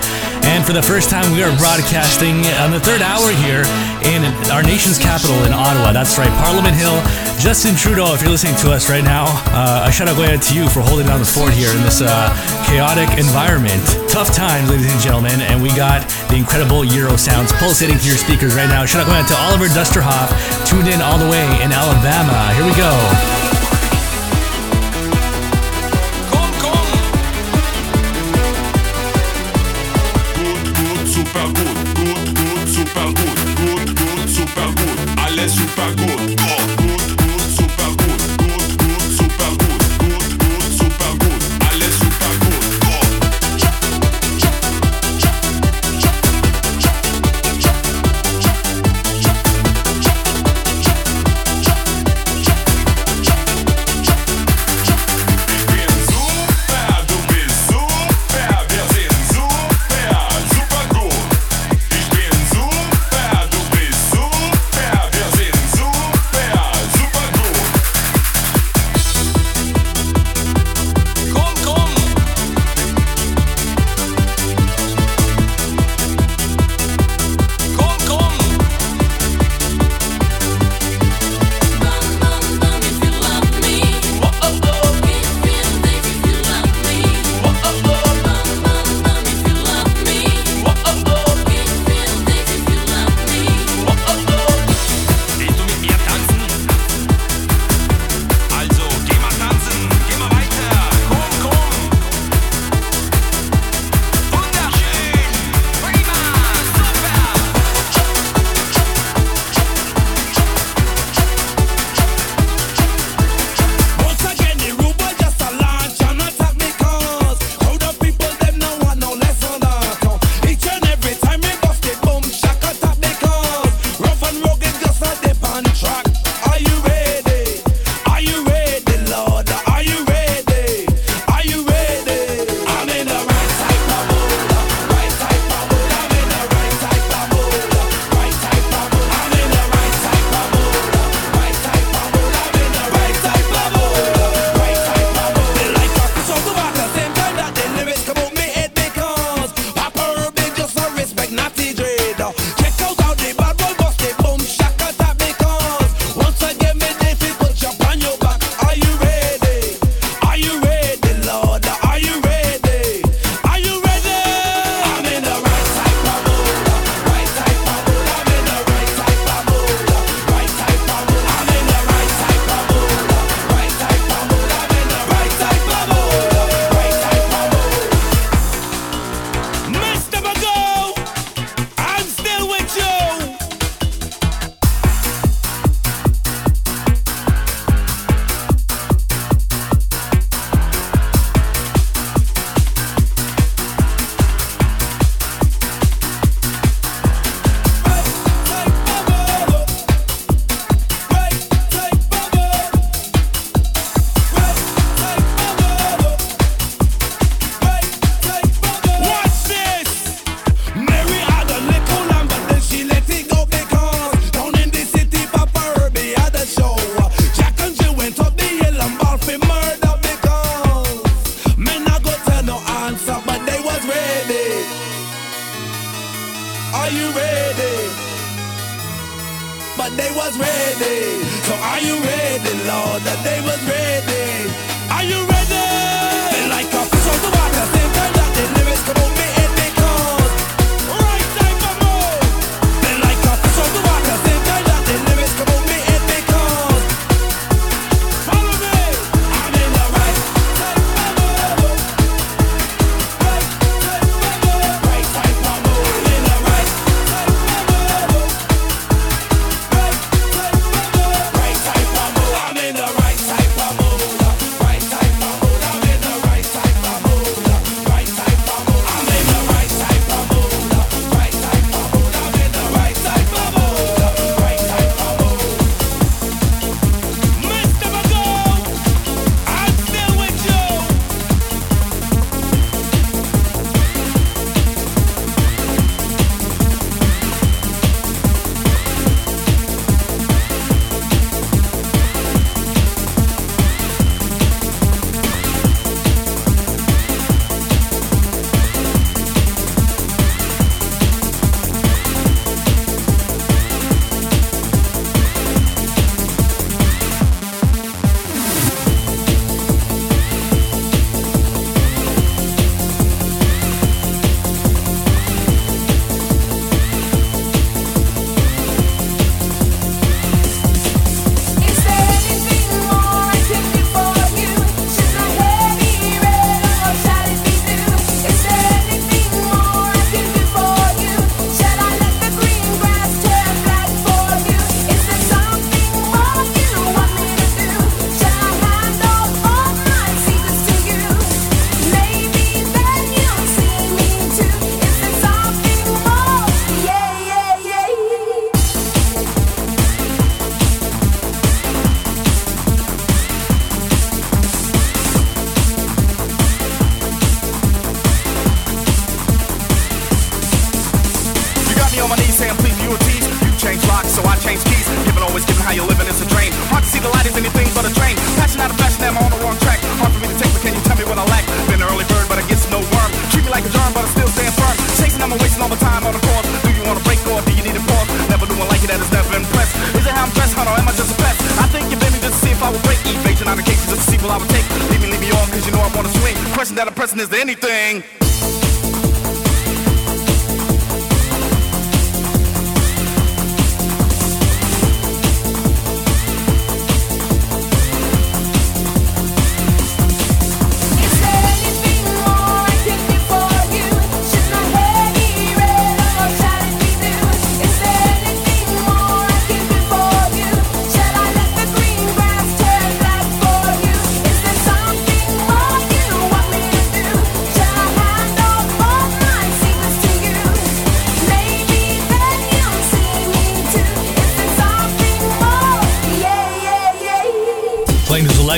And 0.49 0.65
for 0.65 0.73
the 0.73 0.81
first 0.81 1.11
time, 1.11 1.29
we 1.37 1.45
are 1.45 1.53
broadcasting 1.61 2.49
on 2.65 2.73
the 2.73 2.81
third 2.81 3.05
hour 3.05 3.29
here 3.45 3.69
in 4.09 4.25
our 4.49 4.63
nation's 4.63 4.97
capital 4.97 5.37
in 5.45 5.53
Ottawa. 5.53 5.93
That's 5.93 6.17
right, 6.17 6.33
Parliament 6.41 6.73
Hill. 6.73 6.97
Justin 7.37 7.77
Trudeau, 7.77 8.17
if 8.17 8.23
you're 8.23 8.33
listening 8.33 8.57
to 8.65 8.73
us 8.73 8.89
right 8.89 9.05
now, 9.05 9.29
uh, 9.53 9.85
a 9.85 9.93
shout 9.93 10.09
out 10.09 10.17
going 10.17 10.33
to 10.33 10.55
you 10.57 10.65
for 10.69 10.81
holding 10.81 11.07
down 11.07 11.21
the 11.21 11.29
fort 11.29 11.53
here 11.53 11.69
in 11.77 11.83
this 11.85 12.01
uh, 12.01 12.33
chaotic 12.65 13.11
environment. 13.21 13.83
Tough 14.09 14.33
times, 14.33 14.71
ladies 14.71 14.89
and 14.89 15.01
gentlemen, 15.03 15.45
and 15.45 15.61
we 15.61 15.69
got 15.77 16.01
the 16.33 16.37
incredible 16.37 16.89
Euro 16.89 17.21
sounds 17.21 17.53
pulsating 17.61 18.01
through 18.01 18.17
your 18.17 18.23
speakers 18.23 18.57
right 18.57 18.69
now. 18.69 18.89
Shout 18.89 19.05
out 19.05 19.13
going 19.13 19.21
out 19.21 19.29
to 19.29 19.37
Oliver 19.45 19.69
Dusterhoff, 19.69 20.33
tuned 20.65 20.89
in 20.89 21.05
all 21.05 21.19
the 21.19 21.29
way 21.29 21.45
in 21.61 21.69
Alabama. 21.69 22.55
Here 22.57 22.65
we 22.65 22.73
go. 22.81 23.42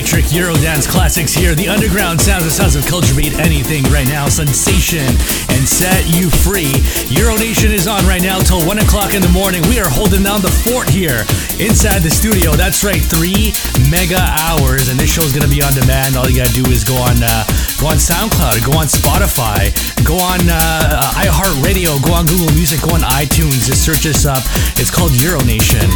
electric 0.04 0.36
Eurodance 0.36 0.86
classics 0.86 1.32
here. 1.32 1.54
The 1.54 1.66
underground 1.66 2.20
sounds 2.20 2.44
of 2.44 2.52
sounds 2.52 2.76
of 2.76 2.84
culture 2.84 3.16
beat 3.16 3.32
anything 3.40 3.84
right 3.88 4.06
now. 4.06 4.28
Sensation 4.28 5.00
and 5.48 5.64
set 5.64 6.04
you 6.12 6.28
free. 6.28 6.76
Euronation 7.08 7.72
is 7.72 7.88
on 7.88 8.04
right 8.04 8.20
now 8.20 8.36
till 8.40 8.60
1 8.68 8.84
o'clock 8.84 9.14
in 9.14 9.22
the 9.24 9.32
morning. 9.32 9.64
We 9.64 9.80
are 9.80 9.88
holding 9.88 10.20
down 10.20 10.44
the 10.44 10.52
fort 10.52 10.92
here 10.92 11.24
inside 11.56 12.04
the 12.04 12.12
studio. 12.12 12.52
That's 12.52 12.84
right, 12.84 13.00
three 13.00 13.56
mega 13.88 14.20
hours, 14.20 14.92
and 14.92 15.00
this 15.00 15.08
show 15.08 15.24
is 15.24 15.32
going 15.32 15.48
to 15.48 15.52
be 15.52 15.64
on 15.64 15.72
demand. 15.72 16.20
All 16.20 16.28
you 16.28 16.36
got 16.36 16.52
to 16.52 16.56
do 16.60 16.68
is 16.68 16.84
go 16.84 17.00
on, 17.00 17.16
uh, 17.24 17.48
go 17.80 17.88
on 17.88 17.96
SoundCloud, 17.96 18.60
go 18.60 18.76
on 18.76 18.92
Spotify, 18.92 19.72
go 20.04 20.20
on 20.20 20.44
uh, 20.44 21.00
uh, 21.00 21.24
iHeartRadio, 21.24 21.96
go 22.04 22.12
on 22.12 22.28
Google 22.28 22.52
Music, 22.52 22.84
go 22.84 22.92
on 22.92 23.00
iTunes. 23.16 23.64
Just 23.64 23.80
search 23.80 24.04
us 24.04 24.28
up. 24.28 24.44
It's 24.76 24.92
called 24.92 25.16
Euronation. 25.16 25.88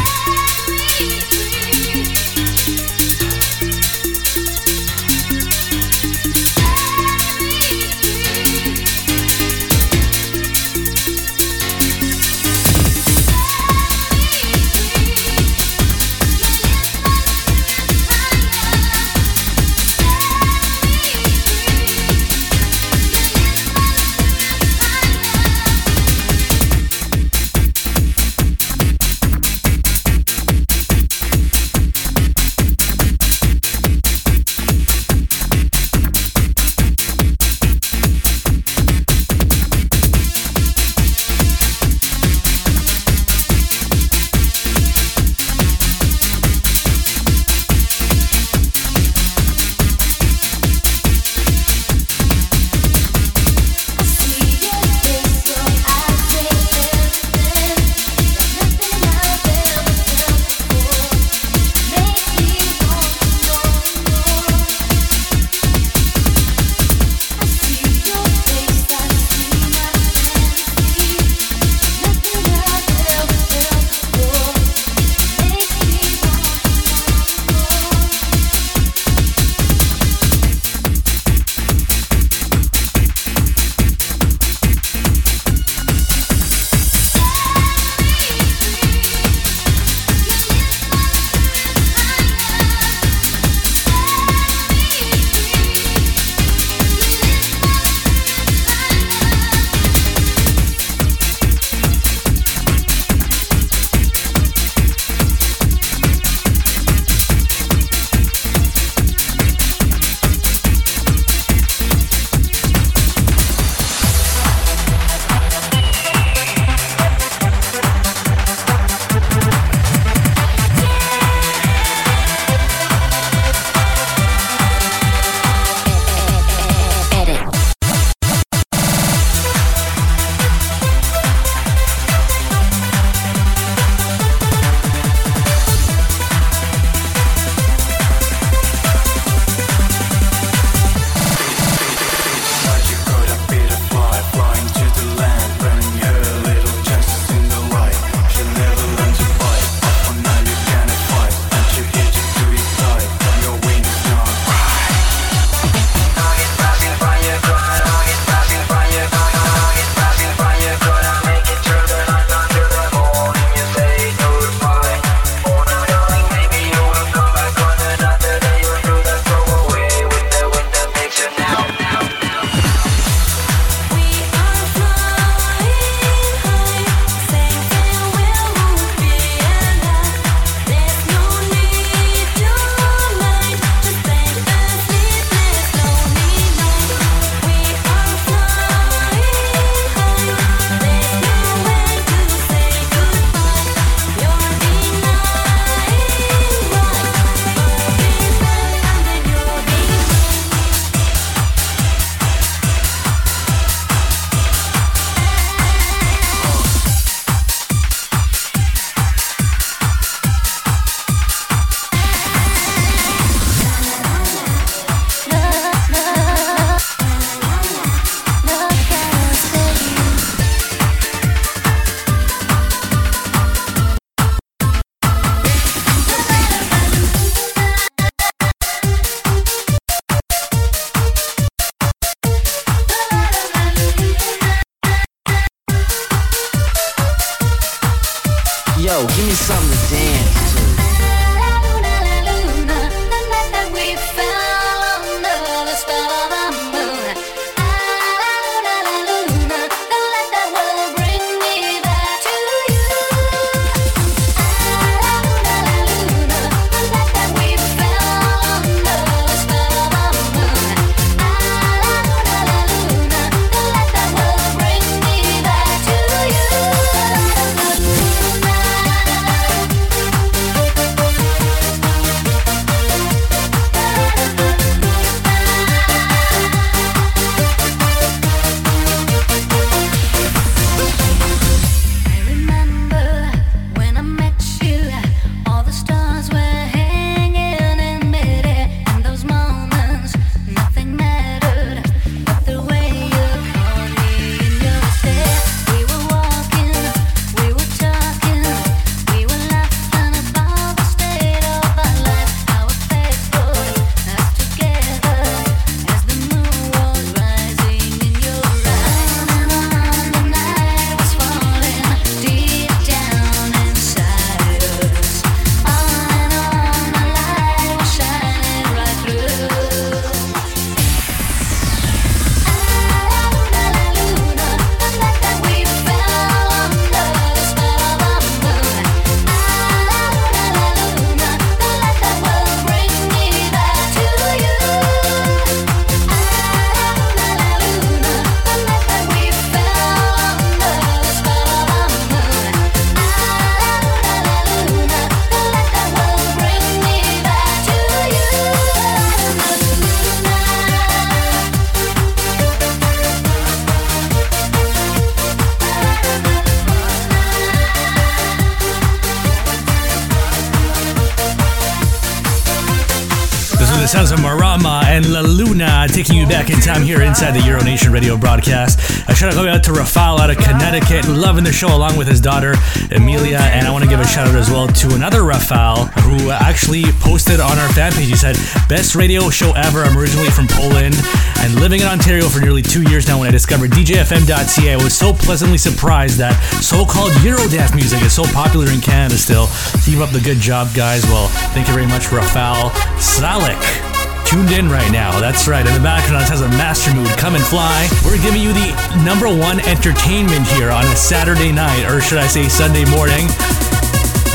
Time 366.79 366.87
here 366.87 367.03
inside 367.03 367.33
the 367.33 367.41
Euro 367.47 367.63
Nation 367.63 367.93
radio 367.93 368.17
broadcast. 368.17 368.79
A 369.09 369.15
shout 369.15 369.31
out 369.31 369.35
going 369.35 369.49
out 369.49 369.65
to 369.65 369.73
Rafal 369.73 370.19
out 370.19 370.31
of 370.31 370.37
Connecticut, 370.37 371.09
loving 371.09 371.45
the 371.45 371.53
show 371.53 371.75
along 371.75 371.97
with 371.97 372.07
his 372.07 372.21
daughter 372.21 372.55
Emilia. 372.91 373.39
And 373.39 373.67
I 373.67 373.71
want 373.71 373.85
to 373.85 373.91
give 373.91 374.01
a 374.01 374.07
shout 374.07 374.29
out 374.29 374.35
as 374.35 374.51
well 374.51 374.67
to 374.67 374.95
another 374.95 375.21
Rafal 375.23 375.89
who 376.03 376.31
actually 376.31 376.85
posted 377.01 377.41
on 377.41 377.59
our 377.59 377.69
fan 377.71 377.93
page. 377.93 378.09
He 378.09 378.17
said, 378.17 378.37
Best 378.69 378.95
radio 378.95 379.31
show 379.31 379.53
ever. 379.55 379.83
I'm 379.83 379.97
originally 379.97 380.31
from 380.31 380.47
Poland 380.49 380.95
and 381.39 381.55
living 381.57 381.81
in 381.81 381.87
Ontario 381.87 382.29
for 382.29 382.41
nearly 382.41 382.63
two 382.63 382.83
years 382.83 383.09
now. 383.09 383.19
When 383.19 383.29
I 383.29 383.33
discovered 383.33 383.71
DJFM.ca, 383.71 384.73
I 384.73 384.77
was 384.77 384.97
so 384.97 385.13
pleasantly 385.13 385.59
surprised 385.59 386.19
that 386.19 386.35
so 386.63 386.85
called 386.85 387.13
Eurodance 387.25 387.75
music 387.75 388.03
is 388.03 388.15
so 388.15 388.25
popular 388.25 388.71
in 388.71 388.81
Canada 388.81 389.17
still. 389.17 389.49
Keep 389.85 389.99
up 389.99 390.11
the 390.11 390.21
good 390.21 390.39
job, 390.39 390.69
guys. 390.75 391.03
Well, 391.05 391.29
thank 391.55 391.67
you 391.67 391.75
very 391.75 391.87
much, 391.87 392.07
Rafal 392.07 392.71
Salik 392.99 393.88
tuned 394.29 394.53
in 394.53 394.69
right 394.69 394.93
now. 394.93 395.19
That's 395.21 395.49
right. 395.49 395.65
In 395.65 395.73
the 395.73 395.81
background, 395.81 396.29
has 396.29 396.45
a 396.45 396.53
master 396.61 396.93
mood. 396.93 397.09
Come 397.17 397.35
and 397.35 397.43
fly. 397.43 397.89
We're 398.05 398.21
giving 398.21 398.45
you 398.45 398.53
the 398.53 398.77
number 399.01 399.25
one 399.25 399.65
entertainment 399.65 400.45
here 400.53 400.69
on 400.69 400.85
a 400.85 400.97
Saturday 400.97 401.51
night, 401.51 401.89
or 401.89 402.05
should 402.05 402.19
I 402.19 402.29
say 402.29 402.45
Sunday 402.45 402.85
morning. 402.93 403.25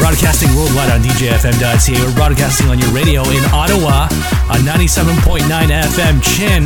Broadcasting 0.01 0.49
worldwide 0.57 0.89
on 0.89 1.05
DJFM.ca. 1.05 1.93
We're 2.01 2.17
broadcasting 2.17 2.73
on 2.73 2.81
your 2.81 2.89
radio 2.89 3.21
in 3.29 3.45
Ottawa 3.53 4.09
on 4.49 4.65
97.9 4.65 5.45
FM 5.45 6.15
Chin. 6.25 6.65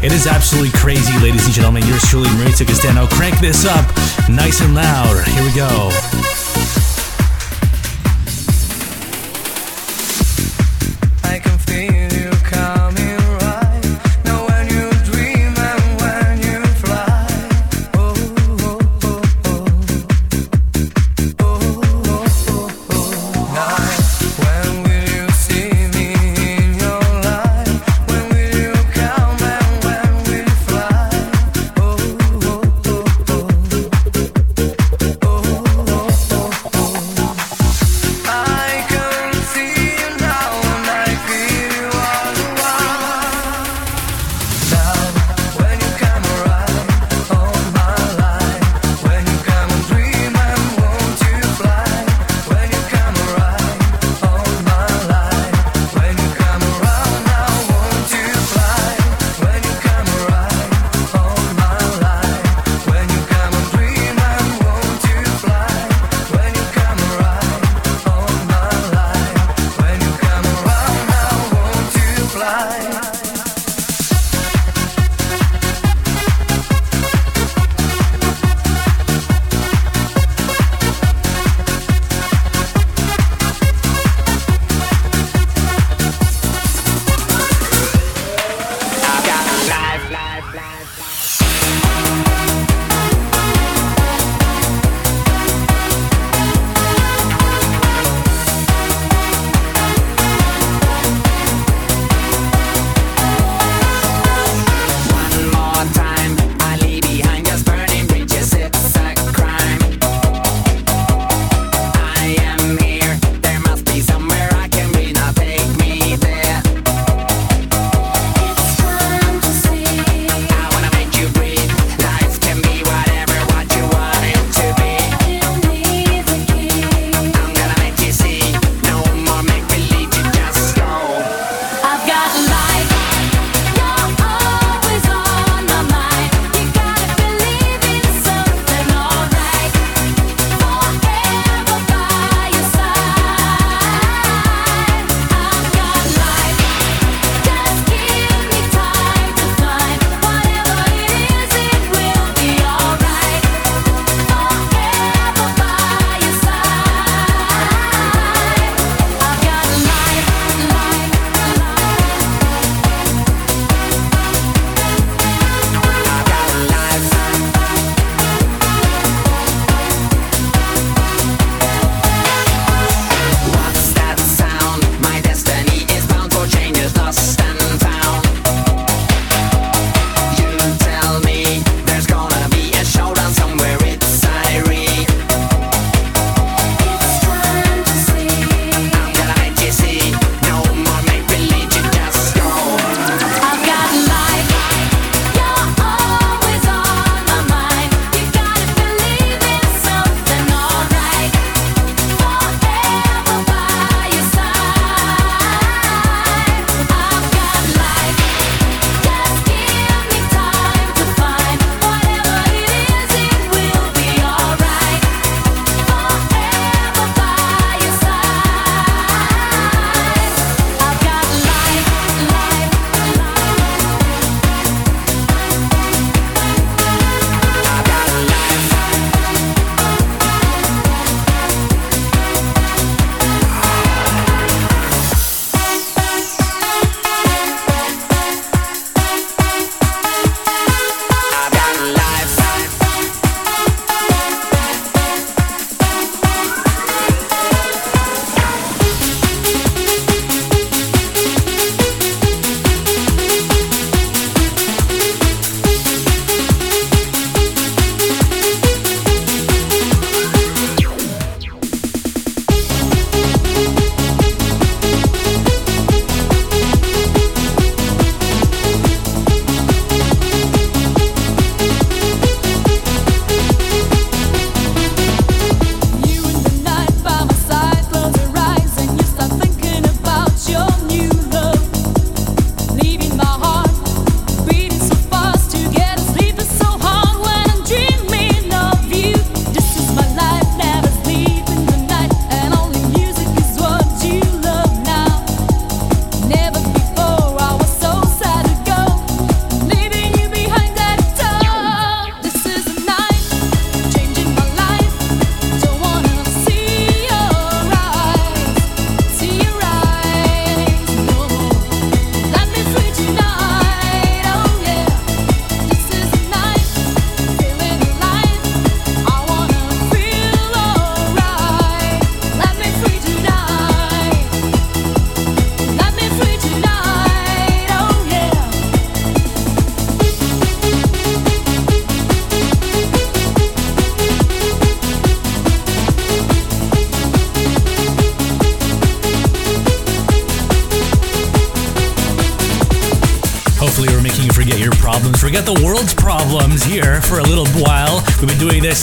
It 0.00 0.16
is 0.16 0.26
absolutely 0.26 0.72
crazy, 0.72 1.12
ladies 1.20 1.44
and 1.44 1.52
gentlemen. 1.52 1.84
Yours 1.84 2.02
truly, 2.08 2.32
Marisa 2.40 2.64
Castano. 2.64 3.06
Crank 3.12 3.36
this 3.44 3.68
up 3.68 3.84
nice 4.32 4.64
and 4.64 4.74
loud. 4.74 5.20
Here 5.28 5.44
we 5.44 5.52
go. 5.52 5.92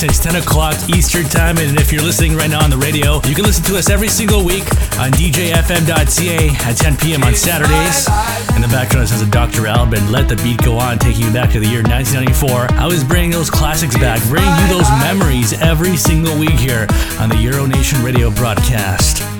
It's 0.05 0.19
10 0.19 0.35
o'clock 0.35 0.75
Eastern 0.89 1.25
Time. 1.25 1.57
And 1.57 1.79
if 1.79 1.91
you're 1.91 2.03
listening 2.03 2.35
right 2.35 2.49
now 2.49 2.63
on 2.63 2.69
the 2.69 2.77
radio, 2.77 3.15
you 3.25 3.33
can 3.33 3.43
listen 3.43 3.63
to 3.65 3.77
us 3.77 3.89
every 3.89 4.07
single 4.07 4.45
week 4.45 4.63
on 4.99 5.09
DJFM.ca 5.11 6.49
at 6.49 6.77
10 6.77 6.97
p.m. 6.97 7.23
on 7.23 7.33
Saturdays. 7.33 8.07
And 8.53 8.63
the 8.63 8.67
background 8.67 9.09
has 9.09 9.21
a 9.21 9.25
Dr. 9.25 9.67
Alban, 9.67 10.11
Let 10.11 10.29
the 10.29 10.35
Beat 10.37 10.61
Go 10.61 10.77
On, 10.77 10.99
taking 10.99 11.25
you 11.25 11.33
back 11.33 11.51
to 11.53 11.59
the 11.59 11.67
year 11.67 11.81
1994. 11.81 12.79
I 12.79 12.85
was 12.85 13.03
bringing 13.03 13.31
those 13.31 13.49
classics 13.49 13.97
back, 13.97 14.21
bringing 14.29 14.55
you 14.61 14.67
those 14.67 14.89
memories 15.01 15.53
every 15.53 15.97
single 15.97 16.37
week 16.37 16.51
here 16.51 16.87
on 17.19 17.29
the 17.29 17.37
Euro 17.37 17.65
Nation 17.65 18.03
radio 18.03 18.29
broadcast. 18.29 19.34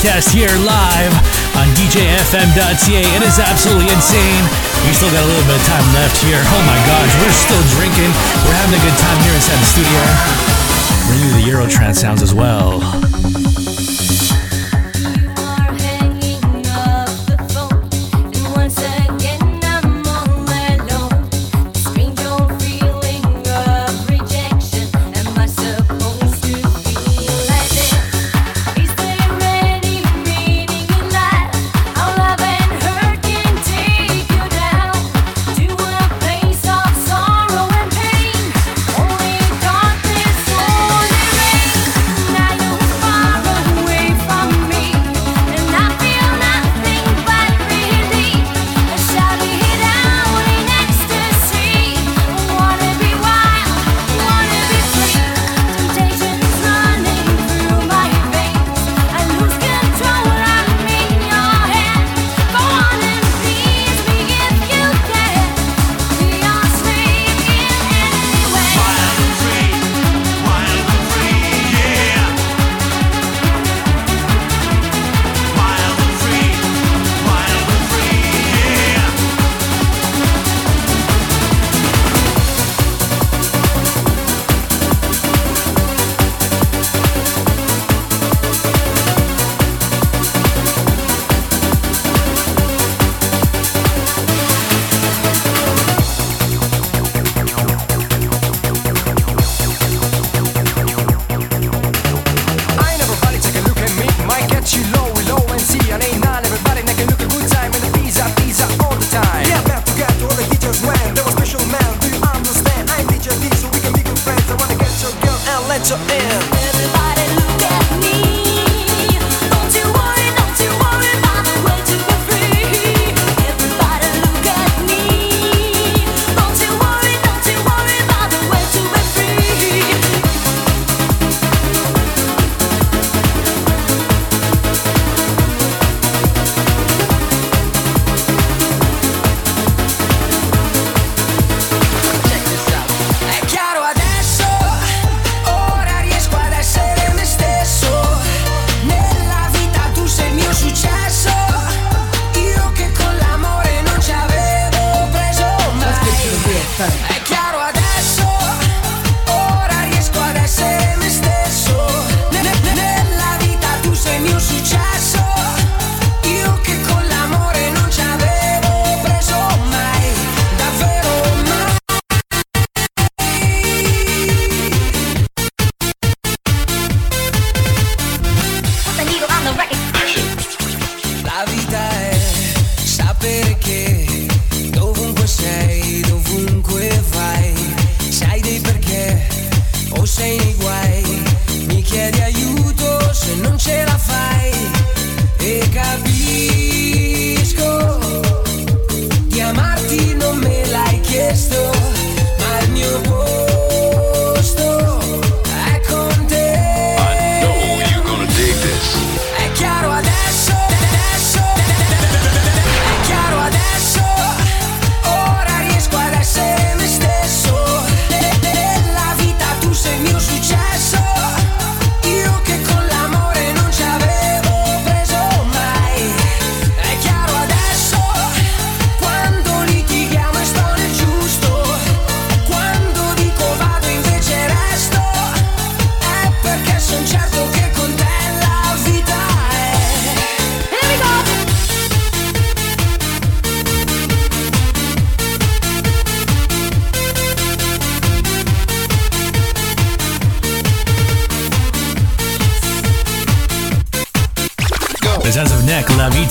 podcast 0.00 0.32
here 0.32 0.48
live 0.64 1.12
on 1.60 1.68
DJFM.ca. 1.76 3.04
It 3.04 3.22
is 3.22 3.38
absolutely 3.38 3.92
insane. 3.92 4.44
We 4.88 4.94
still 4.96 5.10
got 5.12 5.22
a 5.22 5.28
little 5.28 5.44
bit 5.44 5.60
of 5.60 5.66
time 5.66 5.84
left 5.92 6.16
here. 6.24 6.40
Oh 6.40 6.62
my 6.64 6.80
gosh, 6.88 7.12
we're 7.20 7.36
still 7.36 7.60
drinking. 7.76 8.08
We're 8.48 8.56
having 8.56 8.80
a 8.80 8.82
good 8.82 8.96
time 8.96 9.20
here 9.20 9.34
inside 9.36 9.60
the 9.60 9.68
studio. 9.68 10.00
We're 11.04 11.20
into 11.20 11.36
the 11.36 11.44
Eurotrance 11.44 11.96
sounds 11.96 12.22
as 12.22 12.32
well. 12.32 12.80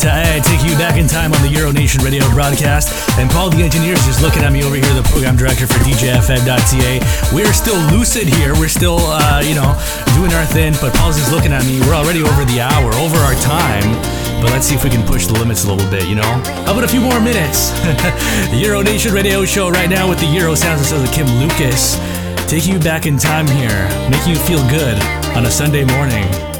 I 0.09 0.39
take 0.41 0.65
you 0.65 0.75
back 0.77 0.97
in 0.97 1.07
time 1.07 1.33
on 1.33 1.41
the 1.41 1.47
Euronation 1.47 2.03
radio 2.03 2.25
broadcast. 2.31 2.89
And 3.19 3.29
Paul, 3.29 3.49
the 3.49 3.61
engineer, 3.61 3.93
is 3.93 4.05
just 4.05 4.21
looking 4.21 4.43
at 4.43 4.51
me 4.51 4.63
over 4.63 4.75
here, 4.75 4.93
the 4.93 5.05
program 5.13 5.37
director 5.37 5.67
for 5.67 5.77
DJFM.ca. 5.85 6.99
We're 7.33 7.53
still 7.53 7.77
lucid 7.93 8.27
here. 8.27 8.53
We're 8.53 8.73
still, 8.73 8.97
uh, 8.99 9.41
you 9.45 9.53
know, 9.53 9.77
doing 10.17 10.33
our 10.33 10.45
thing. 10.45 10.73
But 10.81 10.93
Paul's 10.95 11.17
just 11.17 11.31
looking 11.31 11.53
at 11.53 11.63
me. 11.65 11.79
We're 11.81 11.93
already 11.93 12.23
over 12.23 12.43
the 12.45 12.61
hour, 12.61 12.93
over 12.97 13.17
our 13.17 13.35
time 13.45 13.87
but 14.41 14.51
let's 14.51 14.67
see 14.67 14.75
if 14.75 14.85
we 14.85 14.89
can 14.89 15.05
push 15.05 15.27
the 15.27 15.33
limits 15.33 15.65
a 15.65 15.71
little 15.71 15.89
bit, 15.91 16.07
you 16.07 16.15
know? 16.15 16.31
How 16.63 16.71
about 16.71 16.85
a 16.85 16.87
few 16.87 17.01
more 17.01 17.19
minutes? 17.19 17.71
the 18.51 18.59
Euro 18.63 18.81
Nation 18.81 19.13
radio 19.13 19.43
show 19.43 19.69
right 19.69 19.89
now 19.89 20.07
with 20.07 20.19
the 20.19 20.27
Euro 20.27 20.55
Sounds 20.55 20.79
and 20.79 20.87
Sounds 20.87 21.09
of 21.09 21.13
Kim 21.13 21.27
Lukas, 21.39 21.99
taking 22.49 22.73
you 22.73 22.79
back 22.79 23.05
in 23.05 23.17
time 23.17 23.47
here, 23.47 23.89
making 24.09 24.31
you 24.31 24.39
feel 24.39 24.63
good 24.69 24.95
on 25.35 25.45
a 25.45 25.51
Sunday 25.51 25.83
morning. 25.83 26.58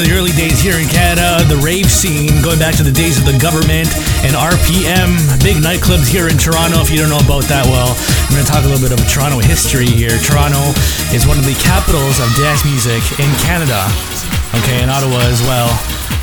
To 0.00 0.08
the 0.08 0.16
early 0.16 0.32
days 0.32 0.64
here 0.64 0.80
in 0.80 0.88
Canada, 0.88 1.44
the 1.44 1.60
rave 1.60 1.84
scene, 1.84 2.32
going 2.40 2.56
back 2.56 2.72
to 2.80 2.86
the 2.86 2.94
days 2.94 3.20
of 3.20 3.28
the 3.28 3.36
government 3.36 3.84
and 4.24 4.32
RPM, 4.32 5.12
big 5.44 5.60
nightclubs 5.60 6.08
here 6.08 6.24
in 6.24 6.40
Toronto. 6.40 6.80
If 6.80 6.88
you 6.88 6.96
don't 6.96 7.12
know 7.12 7.20
about 7.20 7.44
that, 7.52 7.68
well, 7.68 7.92
I'm 7.92 8.32
going 8.32 8.40
to 8.40 8.48
talk 8.48 8.64
a 8.64 8.70
little 8.72 8.80
bit 8.80 8.96
of 8.96 9.00
Toronto 9.12 9.44
history 9.44 9.84
here. 9.84 10.16
Toronto 10.24 10.72
is 11.12 11.28
one 11.28 11.36
of 11.36 11.44
the 11.44 11.52
capitals 11.60 12.16
of 12.16 12.32
dance 12.32 12.64
music 12.64 13.04
in 13.20 13.28
Canada, 13.44 13.84
okay, 14.64 14.80
in 14.80 14.88
Ottawa 14.88 15.20
as 15.28 15.44
well. 15.44 15.68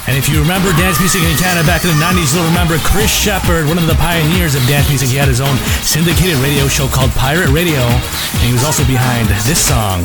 And 0.09 0.17
if 0.17 0.25
you 0.25 0.41
remember 0.41 0.73
dance 0.73 0.97
music 0.97 1.21
in 1.21 1.37
Canada 1.37 1.61
back 1.69 1.85
in 1.85 1.93
the 1.93 2.01
90s, 2.01 2.33
you'll 2.33 2.49
remember 2.49 2.81
Chris 2.81 3.13
Sheppard, 3.13 3.69
one 3.69 3.77
of 3.77 3.85
the 3.85 3.99
pioneers 4.01 4.57
of 4.57 4.65
dance 4.65 4.89
music. 4.89 5.13
He 5.13 5.21
had 5.21 5.29
his 5.29 5.37
own 5.37 5.53
syndicated 5.85 6.41
radio 6.41 6.65
show 6.65 6.89
called 6.89 7.13
Pirate 7.13 7.53
Radio, 7.53 7.85
and 7.85 8.41
he 8.41 8.57
was 8.57 8.65
also 8.65 8.81
behind 8.89 9.29
this 9.45 9.61
song. 9.61 10.01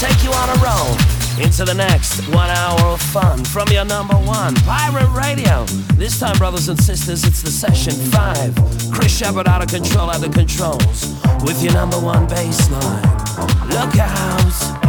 Take 0.00 0.24
you 0.24 0.32
on 0.32 0.48
a 0.48 0.54
roll 0.64 0.96
into 1.44 1.66
the 1.66 1.74
next 1.74 2.26
one 2.28 2.48
hour 2.48 2.80
of 2.94 3.02
fun 3.02 3.44
from 3.44 3.68
your 3.68 3.84
number 3.84 4.14
one 4.14 4.54
pirate 4.64 5.10
radio. 5.10 5.66
This 5.94 6.18
time, 6.18 6.38
brothers 6.38 6.70
and 6.70 6.82
sisters, 6.82 7.22
it's 7.22 7.42
the 7.42 7.50
session 7.50 7.92
five. 8.10 8.54
Chris 8.90 9.14
Sheppard 9.14 9.46
out 9.46 9.62
of 9.62 9.68
control 9.68 10.10
at 10.10 10.22
the 10.22 10.30
controls 10.30 11.14
with 11.44 11.62
your 11.62 11.74
number 11.74 12.00
one 12.00 12.26
bass 12.26 12.70
line. 12.70 13.02
Look 13.68 13.98
out. 13.98 14.79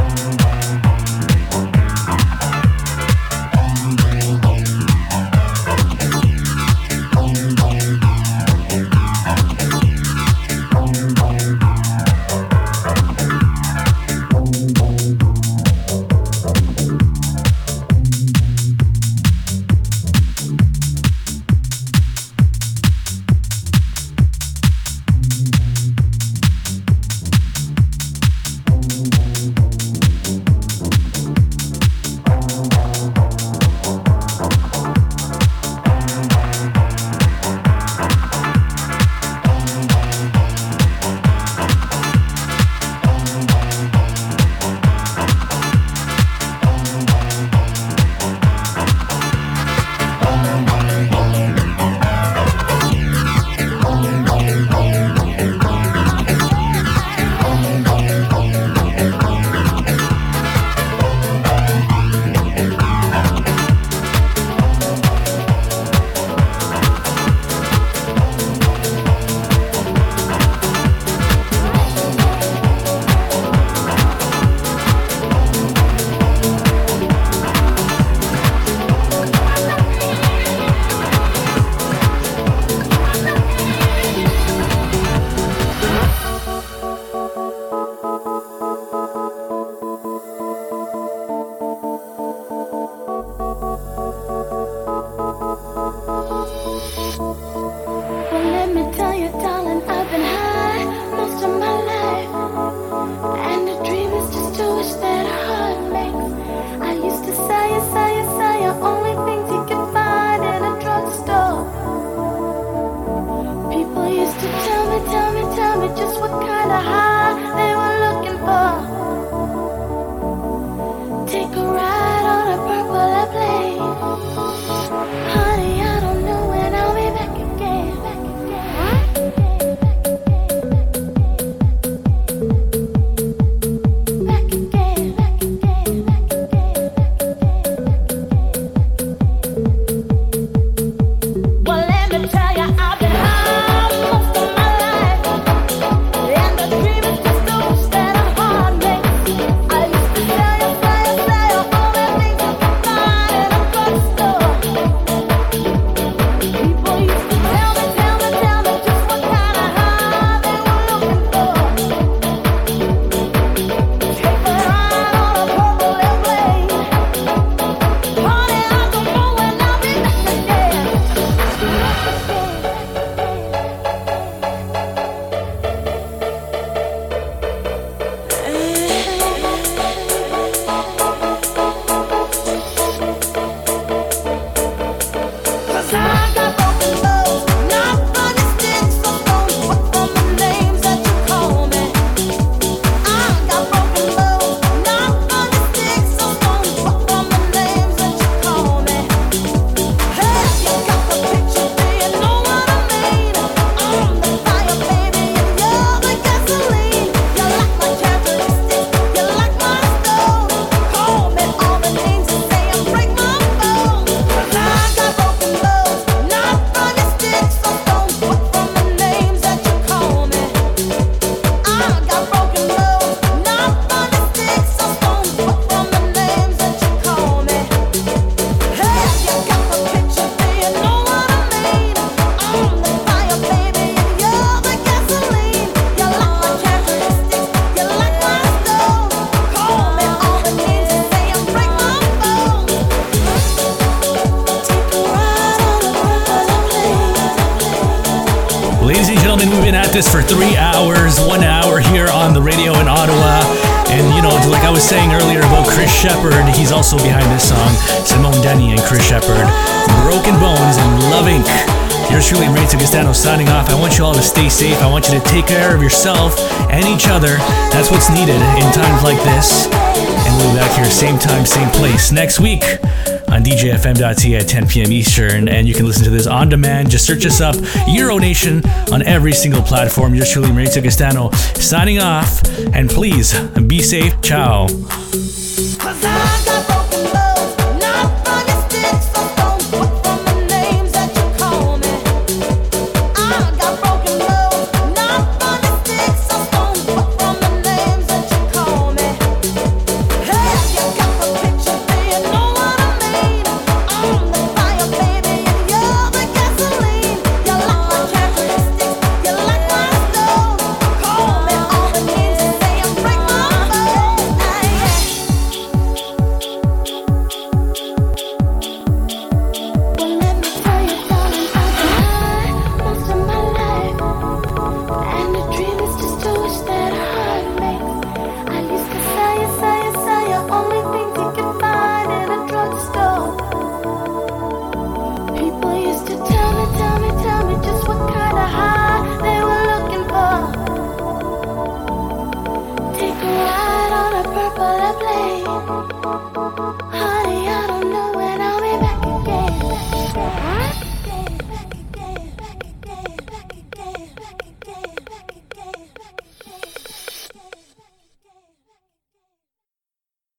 Same 271.01 271.17
time, 271.17 271.47
same 271.47 271.69
place, 271.69 272.11
next 272.11 272.39
week 272.39 272.61
on 272.61 273.43
DJFM.ca 273.43 274.35
at 274.35 274.47
10 274.47 274.67
p.m. 274.67 274.91
Eastern. 274.91 275.49
And 275.49 275.67
you 275.67 275.73
can 275.73 275.87
listen 275.87 276.03
to 276.03 276.11
this 276.11 276.27
on 276.27 276.47
demand. 276.47 276.91
Just 276.91 277.07
search 277.07 277.25
us 277.25 277.41
up, 277.41 277.55
Euro 277.87 278.19
Nation, 278.19 278.63
on 278.91 279.01
every 279.01 279.33
single 279.33 279.63
platform. 279.63 280.13
Yours 280.13 280.29
truly, 280.31 280.49
Mauricio 280.49 280.83
Castano, 280.83 281.31
signing 281.55 281.97
off. 281.97 282.43
And 282.75 282.87
please 282.87 283.35
be 283.65 283.81
safe. 283.81 284.21
Ciao. 284.21 284.67